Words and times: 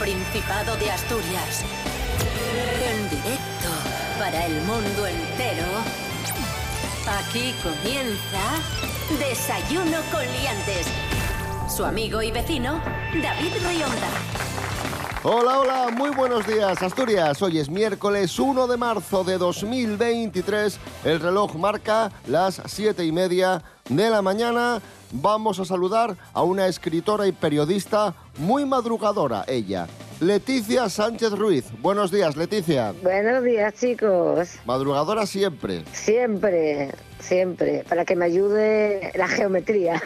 Principado 0.00 0.76
de 0.76 0.90
Asturias. 0.90 1.62
En 2.82 3.10
directo 3.10 3.68
para 4.18 4.46
el 4.46 4.54
mundo 4.62 5.06
entero. 5.06 5.66
Aquí 7.06 7.54
comienza 7.62 8.40
Desayuno 9.18 9.98
con 10.10 10.22
Liantes. 10.22 10.86
Su 11.68 11.84
amigo 11.84 12.22
y 12.22 12.30
vecino, 12.30 12.80
David 13.22 13.52
Rionda. 13.62 14.08
Hola, 15.22 15.58
hola, 15.58 15.88
muy 15.92 16.08
buenos 16.08 16.46
días 16.46 16.82
Asturias. 16.82 17.42
Hoy 17.42 17.58
es 17.58 17.68
miércoles 17.68 18.38
1 18.38 18.66
de 18.66 18.78
marzo 18.78 19.22
de 19.22 19.36
2023. 19.36 20.80
El 21.04 21.20
reloj 21.20 21.56
marca 21.56 22.10
las 22.26 22.62
7 22.64 23.04
y 23.04 23.12
media 23.12 23.62
de 23.90 24.10
la 24.10 24.22
mañana. 24.22 24.80
Vamos 25.12 25.58
a 25.58 25.64
saludar 25.64 26.16
a 26.32 26.42
una 26.44 26.68
escritora 26.68 27.26
y 27.26 27.32
periodista 27.32 28.14
muy 28.38 28.64
madrugadora, 28.64 29.44
ella. 29.48 29.88
Leticia 30.20 30.88
Sánchez 30.88 31.32
Ruiz. 31.32 31.64
Buenos 31.80 32.12
días, 32.12 32.36
Leticia. 32.36 32.92
Buenos 33.02 33.42
días, 33.42 33.74
chicos. 33.74 34.50
Madrugadora 34.66 35.26
siempre. 35.26 35.82
Siempre, 35.92 36.92
siempre, 37.18 37.84
para 37.88 38.04
que 38.04 38.14
me 38.14 38.26
ayude 38.26 39.10
la 39.16 39.26
geometría. 39.26 40.00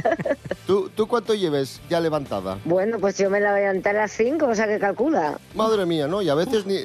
¿Tú, 0.66 0.88
¿Tú 0.88 1.06
cuánto 1.06 1.34
lleves 1.34 1.80
ya 1.88 2.00
levantada? 2.00 2.58
bueno, 2.64 2.98
pues 2.98 3.18
yo 3.18 3.30
me 3.30 3.38
la 3.38 3.52
voy 3.52 3.60
a 3.60 3.68
levantar 3.68 3.96
a 3.96 4.00
las 4.00 4.12
5, 4.12 4.46
o 4.46 4.54
sea 4.54 4.66
que 4.66 4.78
calcula. 4.78 5.38
Madre 5.54 5.86
mía, 5.86 6.08
¿no? 6.08 6.22
Y 6.22 6.28
a 6.28 6.34
veces 6.34 6.66
ni... 6.66 6.76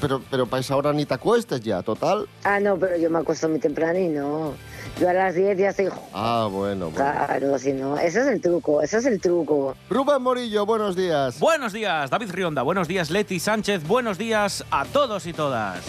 Pero, 0.00 0.22
pero 0.30 0.46
para 0.46 0.60
esa 0.60 0.76
hora 0.76 0.94
ni 0.94 1.04
te 1.04 1.12
acuestes 1.12 1.60
ya, 1.60 1.82
total. 1.82 2.26
Ah, 2.44 2.58
no, 2.58 2.78
pero 2.78 2.96
yo 2.96 3.10
me 3.10 3.18
acuesto 3.18 3.50
muy 3.50 3.58
temprano. 3.58 4.54
Yo 5.00 5.08
a 5.08 5.12
las 5.12 5.34
10 5.34 5.58
ya 5.58 5.70
estoy... 5.70 5.88
Ah, 6.12 6.48
bueno, 6.50 6.90
bueno. 6.90 6.94
Claro, 6.94 7.58
si 7.58 7.72
no, 7.72 7.96
ese 7.96 8.20
es 8.20 8.26
el 8.26 8.40
truco, 8.40 8.82
ese 8.82 8.98
es 8.98 9.06
el 9.06 9.20
truco. 9.20 9.74
Rubén 9.88 10.22
Morillo, 10.22 10.66
buenos 10.66 10.94
días. 10.96 11.38
Buenos 11.38 11.72
días, 11.72 12.10
David 12.10 12.30
Rionda. 12.32 12.62
Buenos 12.62 12.88
días, 12.88 13.10
Leti 13.10 13.40
Sánchez. 13.40 13.86
Buenos 13.86 14.18
días 14.18 14.64
a 14.70 14.84
todos 14.84 15.26
y 15.26 15.32
todas. 15.32 15.80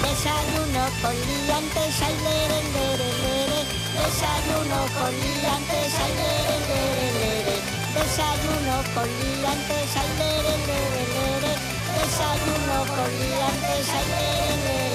Desayuno 0.00 0.84
con 1.00 1.14
liantes, 1.14 2.02
ay, 2.02 2.14
lere, 2.24 2.60
lere, 2.74 3.08
lere. 3.22 3.60
Desayuno 3.94 4.80
con 4.96 5.12
liantes, 5.12 5.94
ay, 6.02 6.12
lere, 6.20 6.56
lere, 6.68 7.06
lere. 7.20 7.56
Desayuno 7.94 8.76
con 8.94 9.08
liantes, 9.08 9.96
ay, 9.96 10.10
lere, 10.18 10.54
lere, 10.68 11.02
lere. 11.14 11.52
Desayuno 11.94 12.76
con 12.94 13.10
liantes, 13.20 13.88
ay, 13.92 14.06
lere, 14.12 14.56
lere, 14.64 14.88
lere. 14.88 14.93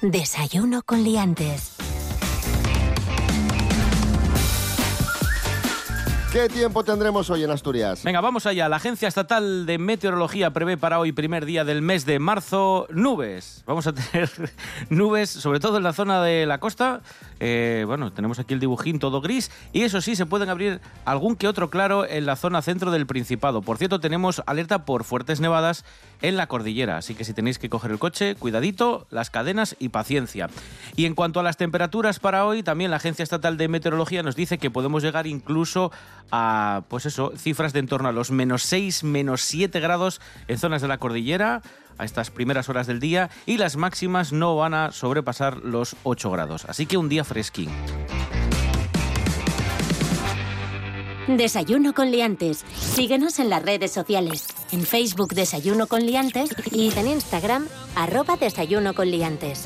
Desayuno 0.00 0.82
con 0.84 1.02
Liantes. 1.02 1.72
¿Qué 6.32 6.48
tiempo 6.48 6.84
tendremos 6.84 7.30
hoy 7.30 7.42
en 7.42 7.50
Asturias? 7.50 8.04
Venga, 8.04 8.20
vamos 8.20 8.46
allá. 8.46 8.68
La 8.68 8.76
Agencia 8.76 9.08
Estatal 9.08 9.66
de 9.66 9.78
Meteorología 9.78 10.52
prevé 10.52 10.76
para 10.76 11.00
hoy, 11.00 11.10
primer 11.10 11.46
día 11.46 11.64
del 11.64 11.82
mes 11.82 12.06
de 12.06 12.20
marzo, 12.20 12.86
nubes. 12.90 13.64
Vamos 13.66 13.88
a 13.88 13.92
tener 14.12 14.30
nubes, 14.88 15.30
sobre 15.30 15.58
todo 15.58 15.78
en 15.78 15.82
la 15.82 15.92
zona 15.92 16.22
de 16.22 16.46
la 16.46 16.60
costa. 16.60 17.00
Eh, 17.40 17.84
bueno, 17.86 18.12
tenemos 18.12 18.38
aquí 18.38 18.54
el 18.54 18.60
dibujín 18.60 18.98
todo 18.98 19.20
gris. 19.20 19.50
Y 19.72 19.82
eso 19.82 20.00
sí, 20.00 20.16
se 20.16 20.26
pueden 20.26 20.48
abrir 20.48 20.80
algún 21.04 21.36
que 21.36 21.48
otro 21.48 21.70
claro 21.70 22.06
en 22.06 22.26
la 22.26 22.36
zona 22.36 22.62
centro 22.62 22.90
del 22.90 23.06
Principado. 23.06 23.62
Por 23.62 23.78
cierto, 23.78 24.00
tenemos 24.00 24.42
alerta 24.46 24.84
por 24.84 25.04
fuertes 25.04 25.40
nevadas 25.40 25.84
en 26.20 26.36
la 26.36 26.46
cordillera. 26.46 26.98
Así 26.98 27.14
que 27.14 27.24
si 27.24 27.32
tenéis 27.32 27.58
que 27.58 27.70
coger 27.70 27.90
el 27.90 27.98
coche, 27.98 28.34
cuidadito, 28.34 29.06
las 29.10 29.30
cadenas 29.30 29.76
y 29.78 29.88
paciencia. 29.88 30.48
Y 30.96 31.06
en 31.06 31.14
cuanto 31.14 31.40
a 31.40 31.42
las 31.42 31.56
temperaturas 31.56 32.18
para 32.18 32.44
hoy, 32.44 32.62
también 32.62 32.90
la 32.90 32.96
Agencia 32.98 33.22
Estatal 33.22 33.56
de 33.56 33.68
Meteorología 33.68 34.22
nos 34.22 34.36
dice 34.36 34.58
que 34.58 34.70
podemos 34.70 35.02
llegar 35.02 35.26
incluso 35.26 35.92
a, 36.30 36.82
pues 36.88 37.06
eso, 37.06 37.32
cifras 37.36 37.72
de 37.72 37.78
en 37.78 37.86
torno 37.86 38.08
a 38.08 38.12
los 38.12 38.30
menos 38.30 38.62
6, 38.64 39.04
menos 39.04 39.42
7 39.42 39.80
grados 39.80 40.20
en 40.48 40.58
zonas 40.58 40.82
de 40.82 40.88
la 40.88 40.98
cordillera 40.98 41.62
a 41.98 42.04
estas 42.04 42.30
primeras 42.30 42.68
horas 42.68 42.86
del 42.86 43.00
día 43.00 43.30
y 43.46 43.58
las 43.58 43.76
máximas 43.76 44.32
no 44.32 44.56
van 44.56 44.74
a 44.74 44.92
sobrepasar 44.92 45.58
los 45.58 45.96
8 46.04 46.30
grados. 46.30 46.64
Así 46.64 46.86
que 46.86 46.96
un 46.96 47.08
día 47.08 47.24
fresquín. 47.24 47.70
Desayuno 51.28 51.92
con 51.92 52.10
Liantes. 52.10 52.64
Síguenos 52.74 53.38
en 53.38 53.50
las 53.50 53.62
redes 53.62 53.92
sociales. 53.92 54.46
En 54.72 54.80
Facebook 54.82 55.34
Desayuno 55.34 55.86
con 55.86 56.06
Liantes 56.06 56.50
y 56.72 56.90
en 56.96 57.06
Instagram 57.06 57.66
arroba 57.94 58.36
Desayuno 58.36 58.94
con 58.94 59.10
Liantes. 59.10 59.64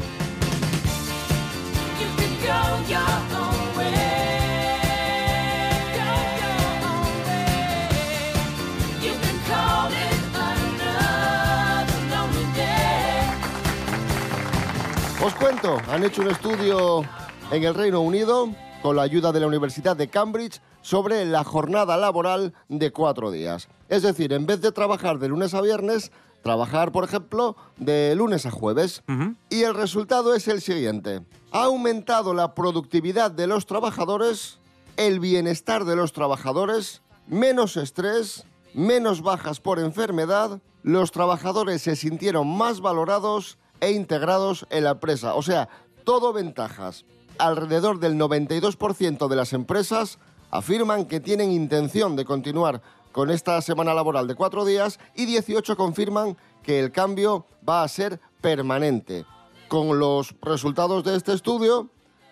Os 15.24 15.34
cuento, 15.36 15.80
han 15.88 16.02
hecho 16.02 16.22
un 16.22 16.30
estudio 16.30 17.04
en 17.52 17.62
el 17.62 17.74
Reino 17.76 18.00
Unido 18.00 18.50
con 18.82 18.96
la 18.96 19.02
ayuda 19.02 19.30
de 19.30 19.38
la 19.38 19.46
Universidad 19.46 19.96
de 19.96 20.08
Cambridge 20.08 20.60
sobre 20.80 21.24
la 21.24 21.44
jornada 21.44 21.96
laboral 21.96 22.54
de 22.68 22.90
cuatro 22.90 23.30
días. 23.30 23.68
Es 23.88 24.02
decir, 24.02 24.32
en 24.32 24.46
vez 24.46 24.60
de 24.60 24.72
trabajar 24.72 25.20
de 25.20 25.28
lunes 25.28 25.54
a 25.54 25.60
viernes, 25.60 26.10
trabajar, 26.42 26.90
por 26.90 27.04
ejemplo, 27.04 27.56
de 27.76 28.16
lunes 28.16 28.46
a 28.46 28.50
jueves. 28.50 29.04
Y 29.48 29.62
el 29.62 29.74
resultado 29.74 30.34
es 30.34 30.48
el 30.48 30.60
siguiente. 30.60 31.24
Ha 31.52 31.64
aumentado 31.66 32.34
la 32.34 32.56
productividad 32.56 33.30
de 33.30 33.46
los 33.46 33.66
trabajadores, 33.66 34.58
el 34.96 35.20
bienestar 35.20 35.84
de 35.84 35.94
los 35.94 36.12
trabajadores, 36.12 37.00
menos 37.28 37.76
estrés, 37.76 38.44
menos 38.74 39.22
bajas 39.22 39.60
por 39.60 39.78
enfermedad, 39.78 40.60
los 40.82 41.12
trabajadores 41.12 41.82
se 41.82 41.94
sintieron 41.94 42.48
más 42.48 42.80
valorados 42.80 43.56
e 43.82 43.90
integrados 43.90 44.64
en 44.70 44.84
la 44.84 44.92
empresa. 44.92 45.34
O 45.34 45.42
sea, 45.42 45.68
todo 46.04 46.32
ventajas. 46.32 47.04
Alrededor 47.38 47.98
del 47.98 48.14
92% 48.14 49.28
de 49.28 49.36
las 49.36 49.52
empresas 49.52 50.18
afirman 50.50 51.06
que 51.06 51.18
tienen 51.18 51.50
intención 51.50 52.14
de 52.14 52.24
continuar 52.24 52.80
con 53.10 53.30
esta 53.30 53.60
semana 53.60 53.92
laboral 53.92 54.28
de 54.28 54.36
cuatro 54.36 54.64
días 54.64 55.00
y 55.16 55.26
18 55.26 55.76
confirman 55.76 56.36
que 56.62 56.78
el 56.78 56.92
cambio 56.92 57.44
va 57.68 57.82
a 57.82 57.88
ser 57.88 58.20
permanente. 58.40 59.26
Con 59.66 59.98
los 59.98 60.34
resultados 60.42 61.02
de 61.02 61.16
este 61.16 61.32
estudio, 61.32 61.90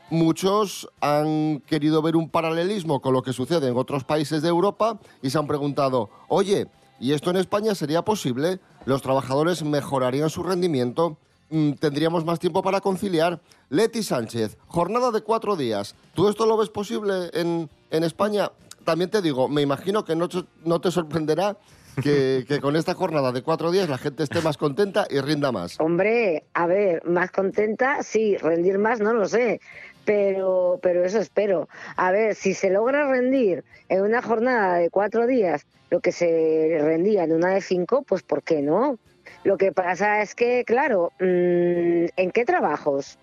muchos 0.08 0.88
han 1.00 1.60
querido 1.66 2.00
ver 2.00 2.14
un 2.14 2.30
paralelismo 2.30 3.00
con 3.00 3.12
lo 3.12 3.22
que 3.22 3.32
sucede 3.32 3.68
en 3.68 3.76
otros 3.76 4.04
países 4.04 4.40
de 4.42 4.48
Europa 4.48 5.00
y 5.20 5.30
se 5.30 5.38
han 5.38 5.48
preguntado, 5.48 6.10
oye, 6.28 6.68
¿y 7.00 7.12
esto 7.12 7.30
en 7.30 7.36
España 7.36 7.74
sería 7.74 8.02
posible? 8.02 8.60
¿Los 8.84 9.02
trabajadores 9.02 9.64
mejorarían 9.64 10.30
su 10.30 10.44
rendimiento? 10.44 11.18
Mm, 11.50 11.72
¿Tendríamos 11.72 12.24
más 12.24 12.38
tiempo 12.38 12.62
para 12.62 12.80
conciliar? 12.80 13.40
Leti 13.70 14.02
Sánchez, 14.02 14.56
jornada 14.68 15.10
de 15.10 15.20
cuatro 15.22 15.56
días. 15.56 15.96
¿Tú 16.14 16.28
esto 16.28 16.46
lo 16.46 16.56
ves 16.56 16.68
posible 16.68 17.30
en, 17.32 17.68
en 17.90 18.04
España? 18.04 18.50
También 18.84 19.10
te 19.10 19.20
digo, 19.20 19.48
me 19.48 19.60
imagino 19.62 20.04
que 20.04 20.14
no, 20.14 20.28
te- 20.28 20.44
no 20.64 20.80
te 20.80 20.90
sorprenderá 20.92 21.56
que, 22.02 22.44
que 22.48 22.60
con 22.60 22.76
esta 22.76 22.94
jornada 22.94 23.32
de 23.32 23.42
cuatro 23.42 23.70
días 23.72 23.88
la 23.88 23.98
gente 23.98 24.22
esté 24.22 24.40
más 24.42 24.56
contenta 24.56 25.06
y 25.10 25.20
rinda 25.20 25.50
más. 25.50 25.78
Hombre, 25.80 26.44
a 26.54 26.66
ver, 26.66 27.04
más 27.04 27.30
contenta, 27.32 28.02
sí, 28.04 28.36
rendir 28.36 28.78
más, 28.78 29.00
no 29.00 29.12
lo 29.12 29.26
sé. 29.26 29.60
Pero, 30.04 30.78
pero 30.82 31.04
eso 31.04 31.18
espero. 31.18 31.68
A 31.96 32.10
ver, 32.10 32.34
si 32.34 32.54
se 32.54 32.70
logra 32.70 33.08
rendir 33.10 33.64
en 33.88 34.02
una 34.02 34.22
jornada 34.22 34.76
de 34.76 34.88
cuatro 34.88 35.26
días 35.26 35.66
lo 35.90 36.00
que 36.00 36.10
se 36.12 36.78
rendía 36.80 37.24
en 37.24 37.32
una 37.32 37.50
de 37.50 37.60
cinco, 37.60 38.02
pues 38.02 38.22
¿por 38.22 38.42
qué 38.42 38.62
no? 38.62 38.98
Lo 39.42 39.56
que 39.56 39.72
pasa 39.72 40.20
es 40.20 40.34
que, 40.34 40.64
claro, 40.64 41.12
mm, 41.18 42.12
¿en 42.16 42.30
qué 42.32 42.44
trabajos? 42.44 43.18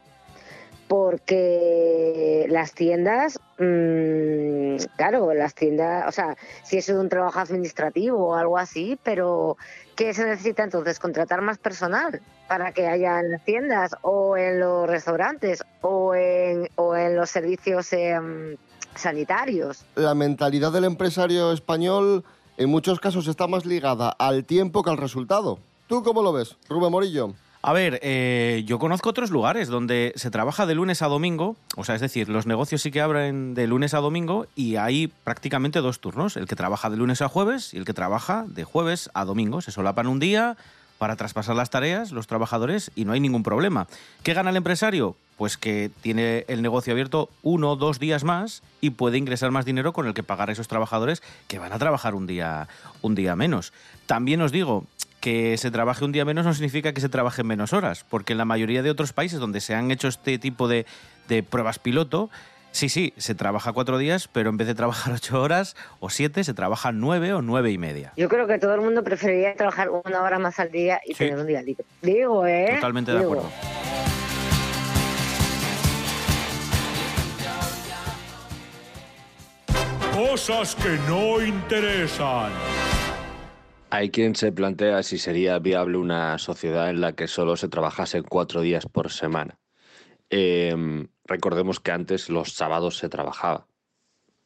Porque 0.87 2.47
las 2.49 2.73
tiendas, 2.73 3.39
mm, 3.59 4.77
claro, 4.95 5.33
las 5.33 5.53
tiendas, 5.53 6.07
o 6.07 6.11
sea, 6.11 6.35
si 6.63 6.77
es 6.77 6.89
un 6.89 7.09
trabajo 7.09 7.39
administrativo 7.39 8.29
o 8.29 8.35
algo 8.35 8.57
así, 8.57 8.97
pero 9.03 9.57
¿qué 9.95 10.13
se 10.13 10.25
necesita 10.25 10.63
entonces? 10.63 10.97
¿Contratar 10.97 11.41
más 11.41 11.59
personal 11.59 12.21
para 12.47 12.71
que 12.71 12.87
haya 12.87 13.19
en 13.19 13.31
las 13.31 13.43
tiendas 13.43 13.95
o 14.01 14.37
en 14.37 14.59
los 14.59 14.87
restaurantes 14.87 15.63
o 15.81 16.15
en, 16.15 16.69
o 16.77 16.95
en 16.95 17.15
los 17.15 17.29
servicios 17.29 17.93
em, 17.93 18.55
sanitarios? 18.95 19.85
La 19.95 20.15
mentalidad 20.15 20.71
del 20.71 20.85
empresario 20.85 21.51
español 21.51 22.23
en 22.55 22.69
muchos 22.69 22.99
casos 22.99 23.27
está 23.27 23.45
más 23.45 23.67
ligada 23.67 24.09
al 24.09 24.45
tiempo 24.45 24.81
que 24.81 24.89
al 24.89 24.97
resultado. 24.97 25.59
¿Tú 25.87 26.03
cómo 26.03 26.21
lo 26.21 26.33
ves, 26.33 26.55
Rubén 26.67 26.91
Morillo? 26.91 27.33
A 27.61 27.73
ver, 27.73 27.99
eh, 28.03 28.63
yo 28.65 28.77
conozco 28.77 29.09
otros 29.09 29.31
lugares 29.31 29.67
donde 29.67 30.13
se 30.15 30.29
trabaja 30.29 30.65
de 30.65 30.75
lunes 30.75 31.01
a 31.01 31.07
domingo, 31.07 31.55
o 31.75 31.83
sea, 31.83 31.95
es 31.95 32.01
decir, 32.01 32.29
los 32.29 32.45
negocios 32.45 32.81
sí 32.81 32.91
que 32.91 33.01
abren 33.01 33.53
de 33.53 33.67
lunes 33.67 33.93
a 33.93 33.99
domingo 33.99 34.47
y 34.55 34.75
hay 34.75 35.07
prácticamente 35.07 35.79
dos 35.79 35.99
turnos, 35.99 36.37
el 36.37 36.47
que 36.47 36.55
trabaja 36.55 36.89
de 36.89 36.97
lunes 36.97 37.21
a 37.21 37.29
jueves 37.29 37.73
y 37.73 37.77
el 37.77 37.85
que 37.85 37.93
trabaja 37.93 38.45
de 38.47 38.63
jueves 38.63 39.09
a 39.13 39.25
domingo. 39.25 39.61
Se 39.61 39.71
solapan 39.71 40.07
un 40.07 40.19
día, 40.19 40.55
para 40.97 41.15
traspasar 41.15 41.55
las 41.55 41.69
tareas, 41.69 42.11
los 42.11 42.27
trabajadores, 42.27 42.91
y 42.95 43.05
no 43.05 43.13
hay 43.13 43.19
ningún 43.19 43.43
problema. 43.43 43.87
¿Qué 44.23 44.33
gana 44.33 44.49
el 44.49 44.57
empresario? 44.57 45.15
Pues 45.37 45.57
que 45.57 45.91
tiene 46.01 46.45
el 46.47 46.63
negocio 46.63 46.93
abierto 46.93 47.29
uno 47.43 47.71
o 47.71 47.75
dos 47.75 47.99
días 47.99 48.23
más 48.23 48.63
y 48.81 48.89
puede 48.89 49.19
ingresar 49.19 49.51
más 49.51 49.65
dinero 49.65 49.93
con 49.93 50.07
el 50.07 50.15
que 50.15 50.23
pagar 50.23 50.49
a 50.49 50.51
esos 50.51 50.67
trabajadores 50.67 51.21
que 51.47 51.59
van 51.59 51.73
a 51.73 51.77
trabajar 51.79 52.15
un 52.15 52.25
día, 52.25 52.67
un 53.03 53.13
día 53.13 53.35
menos. 53.35 53.71
También 54.07 54.41
os 54.41 54.51
digo, 54.51 54.85
que 55.19 55.57
se 55.57 55.71
trabaje 55.71 56.05
un 56.05 56.11
día 56.11 56.25
menos 56.25 56.45
no 56.45 56.53
significa 56.53 56.93
que 56.93 57.01
se 57.01 57.09
trabaje 57.09 57.43
menos 57.43 57.73
horas, 57.73 58.05
porque 58.09 58.33
en 58.33 58.37
la 58.37 58.45
mayoría 58.45 58.83
de 58.83 58.89
otros 58.91 59.13
países 59.13 59.39
donde 59.39 59.61
se 59.61 59.73
han 59.75 59.91
hecho 59.91 60.07
este 60.07 60.37
tipo 60.39 60.67
de, 60.67 60.85
de 61.27 61.41
pruebas 61.43 61.79
piloto, 61.79 62.29
sí, 62.71 62.87
sí, 62.89 63.13
se 63.17 63.33
trabaja 63.33 63.73
cuatro 63.73 63.97
días, 63.97 64.27
pero 64.31 64.49
en 64.51 64.57
vez 64.57 64.67
de 64.67 64.75
trabajar 64.75 65.13
ocho 65.15 65.41
horas 65.41 65.75
o 65.99 66.09
siete, 66.09 66.43
se 66.43 66.53
trabaja 66.53 66.91
nueve 66.91 67.33
o 67.33 67.41
nueve 67.41 67.71
y 67.71 67.77
media. 67.77 68.13
Yo 68.15 68.29
creo 68.29 68.47
que 68.47 68.59
todo 68.59 68.75
el 68.75 68.81
mundo 68.81 69.03
preferiría 69.03 69.55
trabajar 69.55 69.89
una 69.89 70.21
hora 70.21 70.37
más 70.39 70.59
al 70.59 70.71
día 70.71 71.01
y 71.05 71.13
Sí. 71.13 71.19
tener 71.19 71.39
un 71.39 71.47
día 71.47 71.61
libre. 71.61 71.85
Digo, 72.01 72.45
¿eh? 72.45 72.73
Totalmente 72.75 73.11
de 73.11 73.19
acuerdo. 73.19 73.49
Cosas 80.13 80.75
que 80.75 80.97
no 81.07 81.41
interesan. 81.41 82.51
Hay 83.89 84.11
quien 84.11 84.35
se 84.35 84.51
plantea 84.51 85.01
si 85.01 85.17
sería 85.17 85.59
viable 85.59 85.97
una 85.97 86.37
sociedad 86.39 86.89
en 86.89 86.99
la 86.99 87.13
que 87.13 87.27
solo 87.27 87.55
se 87.55 87.69
trabajase 87.69 88.21
cuatro 88.21 88.59
días 88.59 88.85
por 88.85 89.11
semana. 89.11 89.59
Eh, 90.29 91.07
recordemos 91.23 91.79
que 91.79 91.91
antes 91.91 92.29
los 92.29 92.51
sábados 92.53 92.97
se 92.97 93.07
trabajaba 93.07 93.67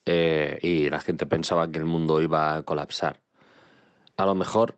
eh, 0.06 0.60
y 0.62 0.90
la 0.92 1.00
gente 1.00 1.26
pensaba 1.26 1.72
que 1.72 1.80
el 1.80 1.86
mundo 1.86 2.22
iba 2.22 2.56
a 2.56 2.62
colapsar. 2.62 3.20
A 4.16 4.28
lo 4.28 4.36
mejor, 4.36 4.78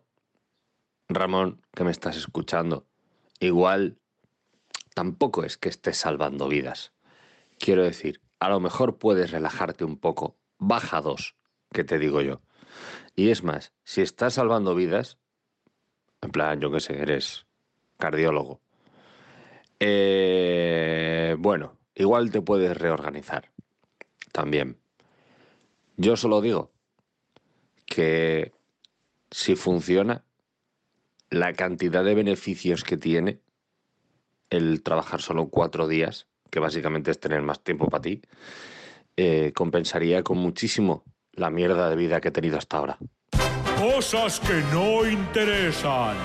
Ramón, 1.08 1.62
que 1.74 1.84
me 1.84 1.90
estás 1.90 2.16
escuchando, 2.16 2.86
igual 3.40 3.98
tampoco 4.94 5.44
es 5.44 5.58
que 5.58 5.68
estés 5.68 5.98
salvando 5.98 6.48
vidas. 6.48 6.94
Quiero 7.58 7.82
decir, 7.82 8.22
a 8.40 8.48
lo 8.48 8.60
mejor 8.60 8.96
puedes 8.96 9.30
relajarte 9.30 9.84
un 9.84 9.98
poco. 9.98 10.38
Baja 10.56 11.02
dos, 11.02 11.36
que 11.70 11.84
te 11.84 11.98
digo 11.98 12.22
yo. 12.22 12.40
Y 13.16 13.30
es 13.30 13.42
más, 13.42 13.72
si 13.84 14.02
estás 14.02 14.34
salvando 14.34 14.74
vidas, 14.74 15.18
en 16.20 16.30
plan, 16.30 16.60
yo 16.60 16.70
qué 16.70 16.80
sé, 16.80 17.00
eres 17.00 17.46
cardiólogo, 17.98 18.60
eh, 19.80 21.36
bueno, 21.38 21.76
igual 21.94 22.30
te 22.30 22.40
puedes 22.40 22.76
reorganizar 22.76 23.50
también. 24.32 24.78
Yo 25.96 26.16
solo 26.16 26.40
digo 26.40 26.72
que 27.86 28.52
si 29.30 29.56
funciona, 29.56 30.24
la 31.30 31.52
cantidad 31.52 32.04
de 32.04 32.14
beneficios 32.14 32.84
que 32.84 32.96
tiene 32.96 33.40
el 34.50 34.82
trabajar 34.82 35.20
solo 35.20 35.48
cuatro 35.48 35.88
días, 35.88 36.28
que 36.50 36.60
básicamente 36.60 37.10
es 37.10 37.18
tener 37.18 37.42
más 37.42 37.62
tiempo 37.62 37.88
para 37.88 38.02
ti, 38.02 38.22
eh, 39.16 39.52
compensaría 39.52 40.22
con 40.22 40.38
muchísimo 40.38 41.04
la 41.36 41.50
mierda 41.50 41.88
de 41.88 41.96
vida 41.96 42.20
que 42.20 42.28
he 42.28 42.32
tenido 42.32 42.58
hasta 42.58 42.78
ahora. 42.78 42.98
Cosas 43.78 44.40
que 44.40 44.62
no 44.72 45.06
interesan. 45.06 46.16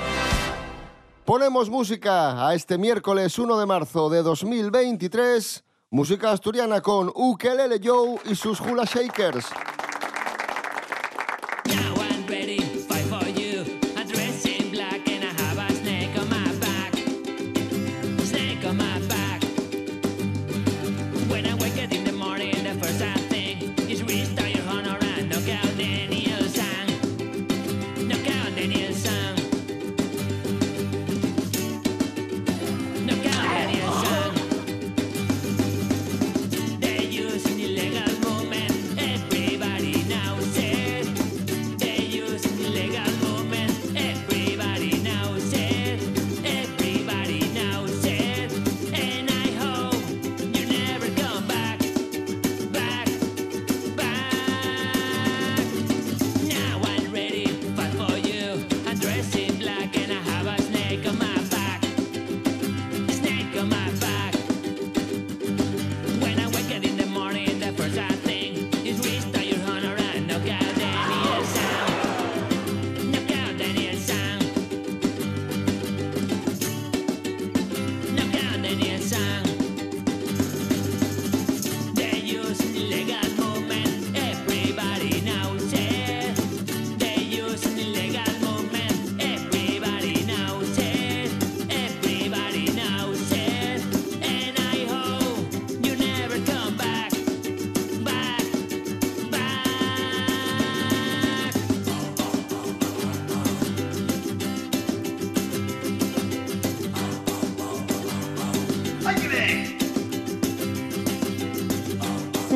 Ponemos 1.25 1.69
música 1.69 2.47
a 2.47 2.56
este 2.56 2.77
miércoles 2.77 3.38
1 3.38 3.59
de 3.59 3.65
marzo 3.65 4.09
de 4.09 4.23
2023. 4.23 5.63
Música 5.91 6.31
asturiana 6.31 6.81
con 6.81 7.11
Ukelele 7.13 7.79
Joe 7.83 8.19
y 8.25 8.35
sus 8.35 8.59
Hula 8.59 8.85
Shakers. 8.85 9.45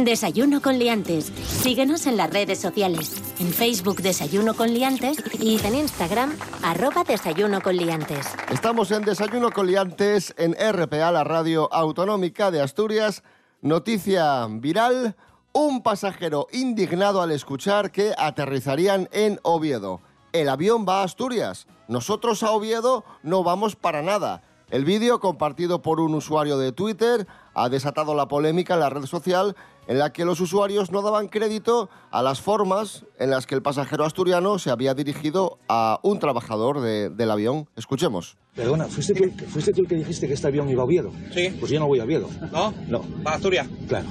Desayuno 0.06 0.62
con 0.62 0.80
liantes. 0.80 1.32
Síguenos 1.46 2.08
en 2.08 2.18
las 2.18 2.30
redes 2.30 2.60
sociales. 2.60 3.22
En 3.40 3.54
Facebook 3.54 4.02
Desayuno 4.02 4.54
con 4.54 4.74
liantes 4.74 5.24
y 5.40 5.66
en 5.66 5.76
Instagram 5.76 6.36
arroba 6.62 7.04
Desayuno 7.04 7.62
con 7.62 7.78
liantes. 7.78 8.28
Estamos 8.52 8.92
en 8.92 9.04
Desayuno 9.04 9.52
con 9.52 9.68
Liantes 9.68 10.34
en 10.38 10.54
RPA, 10.54 11.12
la 11.12 11.24
radio 11.24 11.74
autonómica 11.74 12.52
de 12.52 12.62
Asturias. 12.62 13.24
Noticia 13.62 14.46
viral. 14.50 15.16
Un 15.54 15.84
pasajero 15.84 16.48
indignado 16.52 17.22
al 17.22 17.32
escuchar 17.32 17.92
que 17.92 18.14
aterrizarían 18.18 19.08
en 19.12 19.40
Oviedo. 19.44 20.02
El 20.34 20.50
avión 20.50 20.86
va 20.88 21.02
a 21.02 21.04
Asturias. 21.04 21.68
Nosotros 21.88 22.44
a 22.44 22.52
Oviedo 22.52 23.06
no 23.22 23.44
vamos 23.44 23.76
para 23.76 24.02
nada. 24.02 24.42
El 24.74 24.86
vídeo, 24.86 25.20
compartido 25.20 25.84
por 25.84 26.00
un 26.00 26.16
usuario 26.16 26.58
de 26.58 26.72
Twitter, 26.72 27.28
ha 27.54 27.70
desatado 27.70 28.16
la 28.16 28.28
polémica 28.28 28.74
en 28.74 28.80
la 28.80 28.90
red 28.90 29.06
social 29.06 29.56
en 29.88 30.00
la 30.00 30.12
que 30.12 30.26
los 30.26 30.40
usuarios 30.40 30.92
no 30.92 31.04
daban 31.04 31.28
crédito 31.28 31.90
a 32.10 32.24
las 32.24 32.42
formas 32.42 33.06
en 33.20 33.30
las 33.30 33.46
que 33.46 33.54
el 33.54 33.62
pasajero 33.62 34.04
asturiano 34.04 34.58
se 34.58 34.72
había 34.72 34.96
dirigido 34.96 35.60
a 35.70 36.00
un 36.02 36.18
trabajador 36.18 36.82
de- 36.82 37.12
del 37.12 37.30
avión. 37.30 37.70
Escuchemos. 37.76 38.36
Perdona, 38.56 38.86
¿fuiste 38.86 39.14
tú, 39.14 39.46
¿fuiste 39.48 39.74
tú 39.74 39.82
el 39.82 39.88
que 39.88 39.96
dijiste 39.96 40.28
que 40.28 40.34
este 40.34 40.48
avión 40.48 40.68
iba 40.70 40.82
a 40.82 40.86
Oviedo? 40.86 41.12
Sí. 41.36 41.56
Pues 41.60 41.72
yo 41.72 41.80
no 41.80 41.86
voy 41.86 42.00
a 42.00 42.06
Oviedo. 42.06 42.28
¿No? 42.52 42.74
No, 42.88 43.02
¿Para 43.24 43.36
Asturias? 43.36 43.68
claro. 43.88 44.08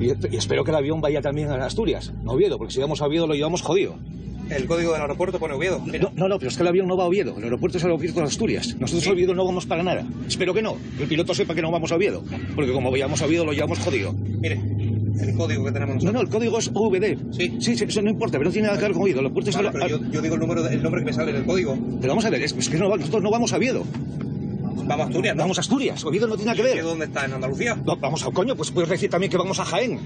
Y, 0.00 0.06
y 0.34 0.36
espero 0.36 0.64
que 0.64 0.72
el 0.72 0.76
avión 0.78 1.00
vaya 1.00 1.20
también 1.20 1.52
a 1.52 1.64
Asturias, 1.64 2.12
no 2.24 2.32
a 2.32 2.34
Oviedo, 2.34 2.58
porque 2.58 2.72
si 2.72 2.80
vamos 2.80 3.00
a 3.00 3.06
Oviedo 3.06 3.28
lo 3.28 3.34
llevamos 3.34 3.62
jodido. 3.62 3.94
El 4.54 4.66
código 4.66 4.92
del 4.92 5.02
aeropuerto 5.02 5.38
pone 5.38 5.54
Oviedo. 5.54 5.80
Mira. 5.80 5.98
No, 6.00 6.10
no, 6.14 6.28
no, 6.28 6.38
pero 6.38 6.50
es 6.50 6.56
que 6.56 6.62
el 6.62 6.68
avión 6.68 6.86
no 6.86 6.96
va 6.96 7.04
a 7.04 7.06
Oviedo. 7.06 7.34
El 7.38 7.44
aeropuerto 7.44 7.78
es 7.78 7.84
el 7.84 7.90
aeropuerto 7.90 8.20
de 8.20 8.26
Asturias. 8.26 8.76
Nosotros 8.78 9.06
a 9.08 9.12
Oviedo 9.12 9.34
no 9.34 9.44
vamos 9.44 9.66
para 9.66 9.82
nada. 9.82 10.04
Espero 10.26 10.52
que 10.54 10.62
no. 10.62 10.76
Que 10.96 11.04
el 11.04 11.08
piloto 11.08 11.34
sepa 11.34 11.54
que 11.54 11.62
no 11.62 11.70
vamos 11.70 11.90
a 11.92 11.96
Oviedo. 11.96 12.22
Porque 12.54 12.72
como 12.72 12.90
vayamos 12.90 13.20
a 13.22 13.26
Oviedo 13.26 13.44
lo 13.44 13.52
llevamos 13.52 13.78
jodido. 13.78 14.12
Mire, 14.12 14.60
el 15.20 15.34
código 15.36 15.64
que 15.64 15.72
tenemos 15.72 15.96
No, 16.04 16.12
nosotros. 16.12 16.14
no, 16.14 16.20
el 16.20 16.28
código 16.28 16.58
es 16.58 16.72
VD. 16.72 17.18
Sí. 17.32 17.56
Sí, 17.60 17.76
sí, 17.76 17.84
eso 17.84 18.02
no 18.02 18.10
importa, 18.10 18.38
pero 18.38 18.48
no 18.50 18.52
tiene 18.52 18.66
nada 18.68 18.78
que 18.78 18.84
ver 18.84 18.92
con 18.92 19.02
Oviedo. 19.02 19.20
El 19.20 19.26
aeropuerto 19.26 19.50
es 19.50 19.56
Vale, 19.56 19.70
pero 19.72 19.88
yo, 19.88 19.98
yo 20.10 20.22
digo 20.22 20.34
el, 20.34 20.40
número 20.40 20.66
el 20.68 20.82
nombre 20.82 21.00
que 21.00 21.06
me 21.06 21.12
sale 21.12 21.30
en 21.30 21.36
el 21.38 21.44
código. 21.44 21.76
Pero 22.00 22.08
vamos 22.12 22.24
a 22.24 22.30
ver, 22.30 22.42
es, 22.42 22.52
es 22.52 22.68
que 22.68 22.76
no, 22.78 22.94
nosotros 22.96 23.22
no 23.22 23.30
vamos 23.30 23.52
a 23.52 23.56
Oviedo. 23.56 23.84
Vamos 24.84 25.06
a 25.06 25.08
Asturias, 25.08 25.36
¿no? 25.36 25.42
Vamos 25.42 25.58
a 25.58 25.60
Asturias. 25.60 26.04
Oviedo 26.04 26.26
no 26.26 26.34
tiene 26.36 26.50
nada 26.52 26.62
que 26.62 26.70
¿Y 26.70 26.74
ver. 26.74 26.84
dónde 26.84 27.04
está? 27.04 27.24
¿En 27.24 27.32
Andalucía? 27.34 27.76
No, 27.86 27.96
vamos 27.96 28.24
a 28.26 28.30
coño, 28.32 28.56
pues 28.56 28.70
puedes 28.72 28.90
decir 28.90 29.08
también 29.10 29.30
que 29.30 29.36
vamos 29.38 29.58
a 29.60 29.64
Jaén. 29.64 29.98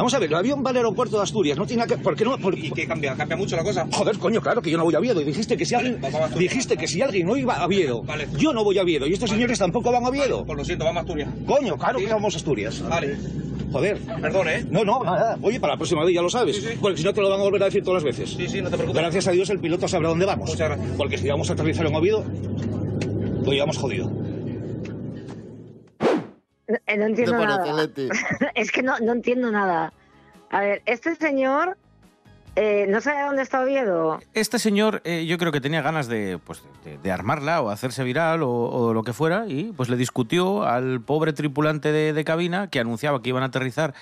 Vamos 0.00 0.14
a 0.14 0.18
ver, 0.18 0.30
el 0.30 0.34
avión 0.34 0.62
va 0.64 0.70
al 0.70 0.76
aeropuerto 0.78 1.18
de 1.18 1.22
Asturias, 1.24 1.58
no 1.58 1.66
tiene 1.66 1.82
nada 1.84 1.94
que... 1.94 2.02
¿Por 2.02 2.16
qué 2.16 2.24
no? 2.24 2.38
Por- 2.38 2.56
¿Y 2.58 2.70
qué 2.70 2.86
cambia? 2.86 3.14
¿Cambia 3.14 3.36
mucho 3.36 3.54
la 3.54 3.62
cosa? 3.62 3.86
Joder, 3.92 4.16
coño, 4.18 4.40
claro 4.40 4.62
que 4.62 4.70
yo 4.70 4.78
no 4.78 4.84
voy 4.84 4.94
a 4.94 4.98
Oviedo. 4.98 5.20
Y 5.20 5.24
dijiste 5.24 5.58
que 5.58 5.66
si 5.66 5.74
alguien, 5.74 6.00
Vamos 6.00 6.20
a 6.20 6.24
Asturias. 6.24 6.50
dijiste 6.52 6.76
que 6.78 6.88
si 6.88 7.02
alguien 7.02 7.26
no 7.26 7.36
iba 7.36 7.54
a 7.54 7.66
Oviedo, 7.66 8.02
Vale. 8.02 8.26
yo 8.38 8.54
no 8.54 8.64
voy 8.64 8.78
a 8.78 8.82
Oviedo. 8.82 9.06
Y 9.06 9.12
estos 9.12 9.28
señores 9.28 9.58
tampoco 9.58 9.92
van 9.92 10.02
a 10.04 10.08
Oviedo. 10.08 10.44
Pues 10.46 10.56
lo 10.56 10.64
siento, 10.64 10.84
vamos 10.86 10.98
a 10.98 11.00
Asturias. 11.02 11.28
Coño, 11.46 11.76
claro 11.76 11.98
que 11.98 12.06
vamos 12.06 12.32
a 12.34 12.36
Asturias. 12.38 12.82
Vale. 12.88 13.14
Joder. 13.72 13.98
Perdón, 14.22 14.48
¿eh? 14.48 14.64
No, 14.70 14.84
no, 14.84 15.04
nada. 15.04 15.36
Oye, 15.42 15.60
para 15.60 15.74
la 15.74 15.76
próxima 15.76 16.02
vez 16.04 16.14
ya 16.14 16.22
lo 16.22 16.30
sabes. 16.30 16.56
Sí, 16.56 16.62
sí. 16.62 16.78
Porque 16.80 16.96
si 16.96 17.04
no 17.04 17.12
te 17.12 17.20
lo 17.20 17.28
van 17.28 17.38
a 17.40 17.42
volver 17.44 17.62
a 17.62 17.66
decir 17.66 17.84
todas 17.84 18.02
las 18.02 18.16
veces. 18.16 18.34
Sí, 18.36 18.48
sí, 18.48 18.62
no 18.62 18.70
te 18.70 18.76
preocupes. 18.78 19.02
Gracias 19.02 19.28
a 19.28 19.32
Dios 19.32 19.50
el 19.50 19.60
piloto 19.60 19.86
sabrá 19.86 20.08
dónde 20.08 20.24
vamos. 20.24 20.48
Muchas 20.48 20.66
gracias. 20.70 20.88
Porque 20.96 21.18
si 21.18 21.28
vamos 21.28 21.50
a 21.50 21.52
aterrizar 21.52 21.86
en 21.86 21.94
Oviedo, 21.94 22.24
lo 23.44 23.52
llevamos 23.52 23.76
jodido. 23.78 24.10
No, 26.90 26.94
eh, 26.94 26.98
no 26.98 27.06
entiendo 27.06 27.32
¿Qué 27.32 27.38
te 27.38 27.46
parece, 27.46 27.70
nada. 27.70 27.82
Leti? 27.82 28.08
es 28.54 28.72
que 28.72 28.82
no, 28.82 28.98
no 28.98 29.12
entiendo 29.12 29.50
nada. 29.50 29.92
A 30.50 30.60
ver, 30.60 30.82
este 30.86 31.14
señor 31.14 31.76
eh, 32.56 32.86
no 32.88 33.00
sabe 33.00 33.22
dónde 33.22 33.42
está 33.42 33.62
Oviedo. 33.62 34.20
Este 34.34 34.58
señor 34.58 35.00
eh, 35.04 35.24
yo 35.26 35.38
creo 35.38 35.52
que 35.52 35.60
tenía 35.60 35.82
ganas 35.82 36.08
de, 36.08 36.38
pues, 36.44 36.62
de, 36.84 36.98
de 36.98 37.12
armarla 37.12 37.62
o 37.62 37.70
hacerse 37.70 38.02
viral 38.02 38.42
o, 38.42 38.50
o 38.50 38.92
lo 38.92 39.02
que 39.04 39.12
fuera 39.12 39.46
y 39.46 39.72
pues 39.76 39.88
le 39.88 39.96
discutió 39.96 40.64
al 40.64 41.00
pobre 41.00 41.32
tripulante 41.32 41.92
de, 41.92 42.12
de 42.12 42.24
cabina 42.24 42.68
que 42.68 42.80
anunciaba 42.80 43.22
que 43.22 43.28
iban 43.28 43.44
a 43.44 43.46
aterrizar 43.46 43.94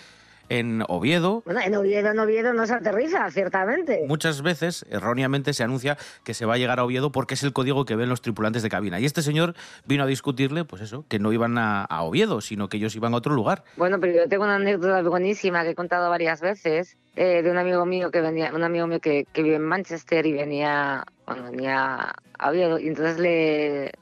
en 0.49 0.83
Oviedo. 0.89 1.43
Bueno, 1.45 1.61
en 1.61 1.75
Oviedo, 1.75 2.11
en 2.11 2.19
Oviedo 2.19 2.53
no 2.53 2.67
se 2.67 2.75
aterriza, 2.75 3.31
ciertamente. 3.31 4.05
Muchas 4.07 4.43
veces, 4.43 4.87
erróneamente, 4.91 5.53
se 5.53 5.63
anuncia 5.63 5.97
que 6.25 6.35
se 6.35 6.47
va 6.47 6.55
a 6.55 6.59
llegar 6.59 6.79
a 6.81 6.85
Oviedo 6.85 7.13
porque 7.13 7.35
es 7.35 7.43
el 7.43 7.53
código 7.53 7.85
que 7.85 7.97
ven 7.97 8.09
los 8.09 8.23
tripulantes 8.23 8.63
de 8.63 8.69
cabina. 8.69 9.01
Y 9.01 9.05
este 9.05 9.23
señor 9.23 9.55
vino 9.87 10.05
a 10.05 10.07
discutirle, 10.07 10.65
pues 10.65 10.83
eso, 10.83 11.05
que 11.09 11.19
no 11.19 11.33
iban 11.33 11.59
a, 11.59 11.85
a 11.85 12.03
Oviedo, 12.03 12.41
sino 12.41 12.69
que 12.69 12.77
ellos 12.77 12.95
iban 12.97 13.15
a 13.15 13.19
otro 13.19 13.35
lugar. 13.35 13.65
Bueno, 13.77 13.99
pero 14.01 14.15
yo 14.15 14.29
tengo 14.29 14.45
una 14.45 14.57
anécdota 14.57 15.03
buenísima 15.03 15.63
que 15.63 15.71
he 15.71 15.75
contado 15.75 16.11
varias 16.11 16.41
veces 16.41 16.97
eh, 17.17 17.43
de 17.43 17.51
un 17.51 17.59
amigo 17.59 17.85
mío 17.85 18.11
que 18.11 18.21
venía, 18.21 18.53
un 18.55 18.63
amigo 18.63 18.87
mío 18.87 19.01
que, 19.01 19.27
que 19.33 19.43
vive 19.43 19.57
en 19.57 19.65
Manchester 19.65 20.25
y 20.27 20.33
venía, 20.33 21.05
bueno, 21.27 21.51
venía 21.51 22.15
a 22.39 22.51
Oviedo 22.51 22.79
y 22.79 22.89
entonces 22.89 23.19
le 23.19 23.93